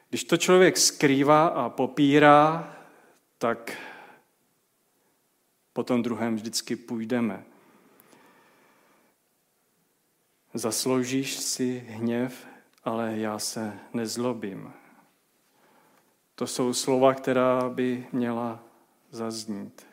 Když 0.09 0.25
to 0.25 0.37
člověk 0.37 0.77
skrývá 0.77 1.47
a 1.47 1.69
popírá, 1.69 2.77
tak 3.39 3.73
po 5.73 5.85
tom 5.85 6.03
druhém 6.03 6.35
vždycky 6.35 6.77
půjdeme. 6.77 7.45
Zasloužíš 10.55 11.37
si 11.37 11.85
hněv, 11.89 12.47
ale 12.85 13.13
já 13.17 13.39
se 13.39 13.79
nezlobím. 13.95 14.73
To 16.43 16.47
jsou 16.47 16.73
slova, 16.73 17.15
která 17.15 17.69
by 17.69 18.07
měla 18.13 18.65
zaznít. 19.11 19.87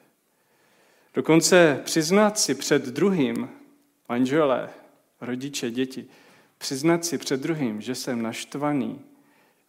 Dokonce 1.13 1.81
přiznat 1.85 2.39
si 2.39 2.55
před 2.55 2.85
druhým, 2.85 3.49
manželé, 4.09 4.69
rodiče, 5.21 5.71
děti, 5.71 6.07
přiznat 6.57 7.05
si 7.05 7.17
před 7.17 7.39
druhým, 7.39 7.81
že 7.81 7.95
jsem 7.95 8.21
naštvaný, 8.21 9.01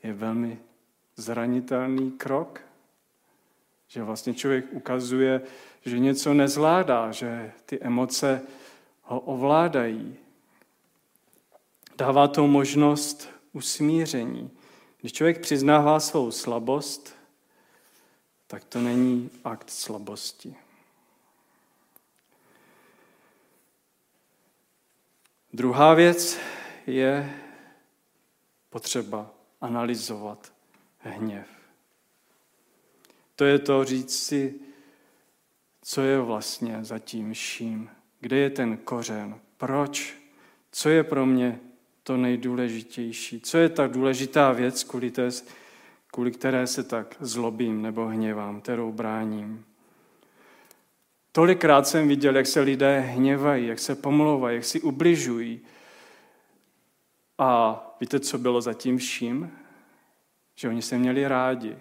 je 0.02 0.12
velmi 0.12 0.58
zranitelný 1.16 2.10
krok, 2.10 2.60
že 3.88 4.02
vlastně 4.02 4.34
člověk 4.34 4.64
ukazuje, 4.70 5.40
že 5.84 5.98
něco 5.98 6.34
nezvládá, 6.34 7.12
že 7.12 7.52
ty 7.66 7.80
emoce 7.80 8.42
ho 9.02 9.20
ovládají. 9.20 10.16
Dává 11.96 12.28
to 12.28 12.46
možnost 12.46 13.28
usmíření. 13.52 14.50
Když 15.00 15.12
člověk 15.12 15.40
přiznává 15.40 16.00
svou 16.00 16.30
slabost, 16.30 17.16
tak 18.46 18.64
to 18.64 18.80
není 18.80 19.30
akt 19.44 19.70
slabosti. 19.70 20.56
Druhá 25.52 25.94
věc 25.94 26.38
je 26.86 27.40
potřeba 28.70 29.30
analyzovat 29.60 30.52
hněv. 30.98 31.46
To 33.36 33.44
je 33.44 33.58
to 33.58 33.84
říct 33.84 34.22
si, 34.22 34.60
co 35.82 36.02
je 36.02 36.20
vlastně 36.20 36.84
za 36.84 36.98
tím 36.98 37.34
vším, 37.34 37.90
kde 38.20 38.36
je 38.36 38.50
ten 38.50 38.76
kořen, 38.76 39.40
proč, 39.56 40.14
co 40.72 40.88
je 40.88 41.04
pro 41.04 41.26
mě 41.26 41.60
to 42.02 42.16
nejdůležitější, 42.16 43.40
co 43.40 43.58
je 43.58 43.68
ta 43.68 43.86
důležitá 43.86 44.52
věc, 44.52 44.84
kvůli, 44.84 45.10
té, 45.10 45.28
kvůli 46.06 46.30
které 46.30 46.66
se 46.66 46.82
tak 46.82 47.16
zlobím 47.20 47.82
nebo 47.82 48.06
hněvám, 48.06 48.60
kterou 48.60 48.92
bráním. 48.92 49.64
Tolikrát 51.32 51.86
jsem 51.86 52.08
viděl, 52.08 52.36
jak 52.36 52.46
se 52.46 52.60
lidé 52.60 53.00
hněvají, 53.00 53.66
jak 53.66 53.78
se 53.78 53.94
pomlouvají, 53.94 54.56
jak 54.56 54.64
si 54.64 54.80
ubližují, 54.80 55.60
a 57.42 57.80
víte, 58.00 58.20
co 58.20 58.38
bylo 58.38 58.60
za 58.60 58.74
tím 58.74 58.98
vším? 58.98 59.50
Že 60.54 60.68
oni 60.68 60.82
se 60.82 60.98
měli 60.98 61.28
rádi. 61.28 61.76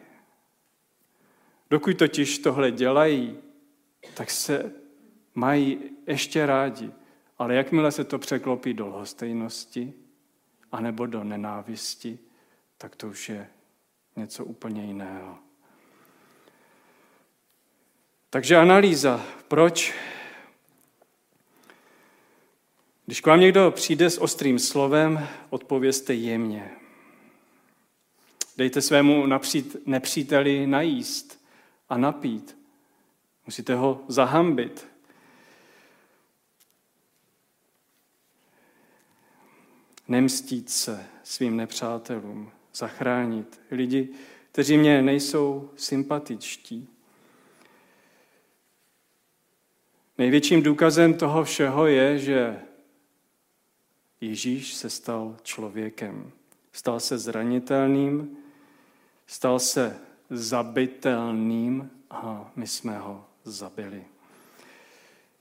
Dokud 1.69 1.97
totiž 1.97 2.39
tohle 2.39 2.71
dělají, 2.71 3.38
tak 4.13 4.32
se 4.32 4.73
mají 5.36 5.79
ještě 6.08 6.45
rádi. 6.45 6.91
Ale 7.38 7.55
jakmile 7.55 7.91
se 7.91 8.03
to 8.03 8.19
překlopí 8.19 8.73
do 8.73 8.88
lhostejnosti 8.88 9.93
anebo 10.71 11.05
do 11.05 11.23
nenávisti, 11.23 12.19
tak 12.77 12.95
to 12.95 13.08
už 13.08 13.29
je 13.29 13.49
něco 14.15 14.45
úplně 14.45 14.86
jiného. 14.86 15.38
Takže 18.29 18.58
analýza, 18.58 19.25
proč 19.47 19.93
Když 23.10 23.21
k 23.21 23.27
vám 23.27 23.39
někdo 23.39 23.71
přijde 23.71 24.10
s 24.10 24.21
ostrým 24.21 24.60
slovem, 24.60 25.27
odpovězte 25.49 26.13
jemně. 26.13 26.71
Dejte 28.58 28.82
svému 28.82 29.25
nepříteli 29.86 30.67
najíst 30.67 31.45
a 31.89 31.97
napít. 31.97 32.58
Musíte 33.45 33.75
ho 33.75 34.03
zahambit. 34.08 34.88
Nemstít 40.10 40.69
se 40.69 41.06
svým 41.24 41.58
nepřátelům, 41.58 42.52
zachránit 42.76 43.62
lidi, 43.72 44.10
kteří 44.52 44.78
mě 44.78 45.02
nejsou 45.02 45.69
sympatičtí. 45.76 46.88
Největším 50.17 50.63
důkazem 50.63 51.13
toho 51.13 51.43
všeho 51.43 51.88
je, 51.88 52.19
že 52.19 52.60
Ježíš 54.22 54.74
se 54.74 54.89
stal 54.89 55.36
člověkem. 55.43 56.32
Stal 56.72 57.00
se 57.00 57.17
zranitelným, 57.17 58.38
stal 59.28 59.60
se 59.60 59.98
zabitelným 60.30 61.91
a 62.10 62.52
my 62.56 62.67
jsme 62.67 62.98
ho 62.98 63.26
zabili. 63.43 64.04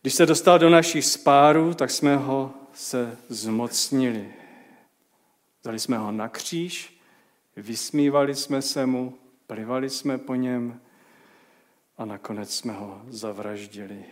Když 0.03 0.15
se 0.15 0.27
dostal 0.27 0.59
do 0.59 0.71
našich 0.71 1.05
spárů, 1.05 1.75
tak 1.75 1.91
jsme 1.91 2.17
ho 2.17 2.55
se 2.75 3.19
zmocnili. 3.29 4.35
Dali 5.69 5.79
jsme 5.79 5.99
ho 5.99 6.13
na 6.13 6.29
kříž, 6.29 7.01
vysmívali 7.57 8.35
jsme 8.35 8.63
se 8.63 8.87
mu, 8.87 9.19
plivali 9.47 9.91
jsme 9.91 10.19
po 10.19 10.35
něm 10.35 10.81
a 11.99 12.05
nakonec 12.05 12.57
jsme 12.57 12.73
ho 12.73 13.03
zavraždili. 13.09 14.05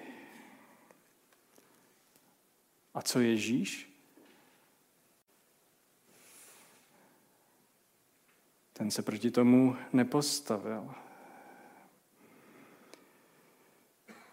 A 2.95 3.03
co 3.03 3.21
Ježíš? 3.21 3.93
Ten 8.73 8.91
se 8.91 9.03
proti 9.03 9.31
tomu 9.31 9.77
nepostavil. 9.93 10.95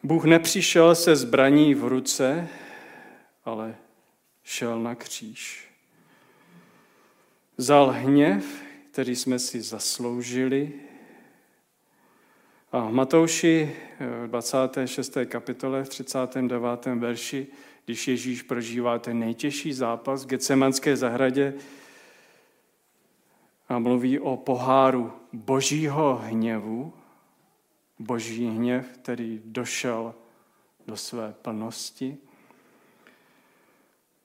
Bůh 0.04 0.26
nepřišel 0.26 0.96
se 0.96 1.16
zbraní 1.16 1.76
v 1.76 1.84
ruce, 1.84 2.48
ale 3.46 3.76
šel 4.44 4.80
na 4.80 4.96
kříž. 4.96 5.73
Vzal 7.58 7.92
hněv, 7.92 8.64
který 8.92 9.16
jsme 9.16 9.40
si 9.40 9.62
zasloužili. 9.62 10.74
A 12.72 12.80
v 12.80 12.92
Matouši 12.92 13.76
26. 14.28 15.18
kapitole 15.26 15.84
v 15.84 15.90
39. 15.90 16.86
verši, 16.86 17.48
když 17.86 18.08
Ježíš 18.08 18.42
prožívá 18.42 19.00
ten 19.00 19.20
nejtěžší 19.20 19.74
zápas 19.74 20.24
v 20.24 20.28
Getsemanské 20.28 20.98
zahradě, 20.98 21.54
a 23.70 23.80
mluví 23.80 24.20
o 24.20 24.38
poháru 24.38 25.14
božího 25.34 26.22
hněvu, 26.24 26.94
boží 28.00 28.48
hněv, 28.48 28.88
který 28.88 29.42
došel 29.46 30.16
do 30.88 30.98
své 30.98 31.34
plnosti, 31.42 32.18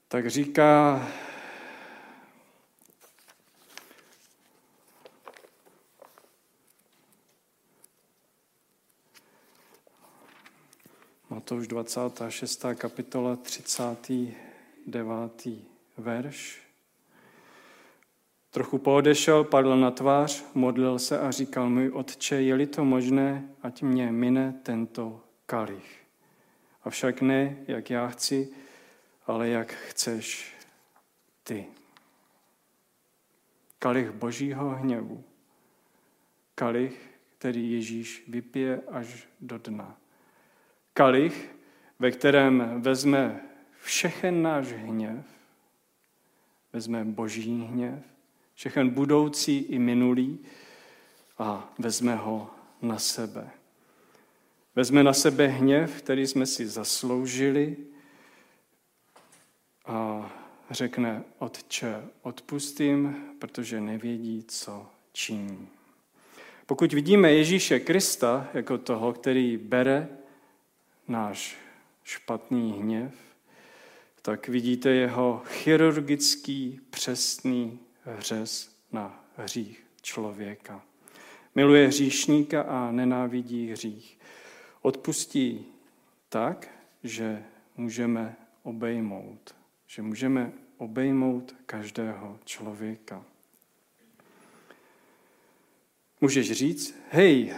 tak 0.07 0.29
říká, 0.29 1.07
už 11.51 11.67
26. 11.67 12.65
kapitola, 12.75 13.35
39. 13.35 15.47
verš. 15.97 16.61
Trochu 18.51 18.77
poodešel, 18.77 19.43
padl 19.43 19.77
na 19.77 19.91
tvář, 19.91 20.45
modlil 20.53 20.99
se 20.99 21.19
a 21.19 21.31
říkal, 21.31 21.69
můj 21.69 21.89
otče, 21.89 22.35
je-li 22.35 22.67
to 22.67 22.85
možné, 22.85 23.49
ať 23.61 23.81
mě 23.81 24.11
mine 24.11 24.59
tento 24.63 25.23
kalich. 25.45 25.99
Avšak 26.83 27.21
ne, 27.21 27.57
jak 27.67 27.89
já 27.89 28.07
chci, 28.07 28.49
ale 29.25 29.49
jak 29.49 29.73
chceš 29.73 30.55
ty. 31.43 31.65
Kalich 33.79 34.11
božího 34.11 34.69
hněvu. 34.69 35.23
Kalich, 36.55 37.09
který 37.37 37.71
Ježíš 37.71 38.23
vypije 38.27 38.81
až 38.91 39.27
do 39.41 39.57
dna. 39.57 39.98
Kalich, 40.93 41.49
ve 41.99 42.11
kterém 42.11 42.81
vezme 42.81 43.41
všechen 43.81 44.41
náš 44.41 44.67
hněv, 44.67 45.25
vezme 46.73 47.05
boží 47.05 47.67
hněv, 47.71 48.03
všechen 48.53 48.89
budoucí 48.89 49.57
i 49.57 49.79
minulý 49.79 50.39
a 51.37 51.73
vezme 51.79 52.15
ho 52.15 52.51
na 52.81 52.99
sebe. 52.99 53.49
Vezme 54.75 55.03
na 55.03 55.13
sebe 55.13 55.47
hněv, 55.47 56.01
který 56.01 56.27
jsme 56.27 56.45
si 56.45 56.67
zasloužili 56.67 57.77
a 59.85 60.31
řekne, 60.71 61.23
Otče, 61.39 62.03
odpustím, 62.21 63.15
protože 63.39 63.81
nevědí, 63.81 64.43
co 64.47 64.87
činí. 65.11 65.67
Pokud 66.65 66.93
vidíme 66.93 67.31
Ježíše 67.31 67.79
Krista 67.79 68.49
jako 68.53 68.77
toho, 68.77 69.13
který 69.13 69.57
bere 69.57 70.09
náš 71.09 71.57
špatný 72.03 72.73
hněv, 72.79 73.13
tak 74.21 74.47
vidíte 74.47 74.89
jeho 74.89 75.41
chirurgický, 75.45 76.79
přesný 76.89 77.79
hřez 78.03 78.75
na 78.91 79.25
hřích 79.37 79.85
člověka. 80.01 80.81
Miluje 81.55 81.87
hříšníka 81.87 82.61
a 82.61 82.91
nenávidí 82.91 83.71
hřích. 83.71 84.19
Odpustí 84.81 85.65
tak, 86.29 86.67
že 87.03 87.43
můžeme 87.77 88.35
obejmout, 88.63 89.55
že 89.87 90.01
můžeme 90.01 90.51
obejmout 90.77 91.55
každého 91.65 92.39
člověka. 92.45 93.25
Můžeš 96.21 96.51
říct, 96.51 96.95
hej, 97.09 97.55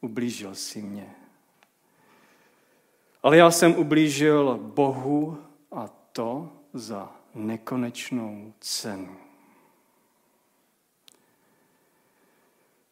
ublížil 0.00 0.54
si 0.54 0.82
mě. 0.82 1.23
Ale 3.24 3.36
já 3.36 3.50
jsem 3.50 3.74
ublížil 3.74 4.58
Bohu 4.62 5.38
a 5.72 5.88
to 6.12 6.52
za 6.72 7.16
nekonečnou 7.34 8.52
cenu. 8.60 9.16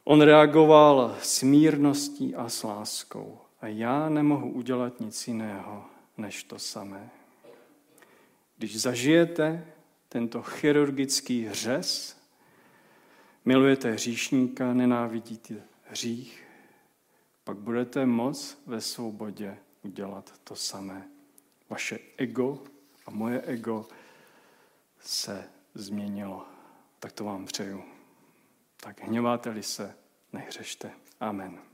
On 0.05 0.21
reagoval 0.21 1.17
s 1.23 1.43
mírností 1.43 2.35
a 2.35 2.49
s 2.49 2.63
láskou 2.63 3.39
a 3.61 3.67
já 3.67 4.09
nemohu 4.09 4.51
udělat 4.51 5.01
nic 5.01 5.29
jiného 5.29 5.85
než 6.17 6.45
to 6.45 6.59
samé. 6.59 7.11
Když 8.59 8.81
zažijete 8.81 9.67
tento 10.09 10.43
chirurgický 10.43 11.45
hřez, 11.45 12.21
milujete 13.45 13.91
hříšníka, 13.91 14.73
nenávidíte 14.73 15.55
hřích, 15.85 16.45
pak 17.45 17.57
budete 17.57 18.07
moc 18.07 18.59
ve 18.67 18.81
svobodě 18.81 19.57
udělat 19.83 20.33
to 20.45 20.57
samé. 20.57 21.09
Vaše 21.69 21.99
ego 22.17 22.63
a 23.07 23.11
moje 23.11 23.41
ego 23.43 23.89
se 25.01 25.51
změnilo. 25.75 26.47
Tak 26.99 27.13
to 27.13 27.25
vám 27.25 27.47
přeju. 27.47 27.85
Tak 28.77 29.01
hněváte-li 29.01 29.63
se, 29.63 29.97
nehřešte. 30.33 30.93
Amen. 31.21 31.72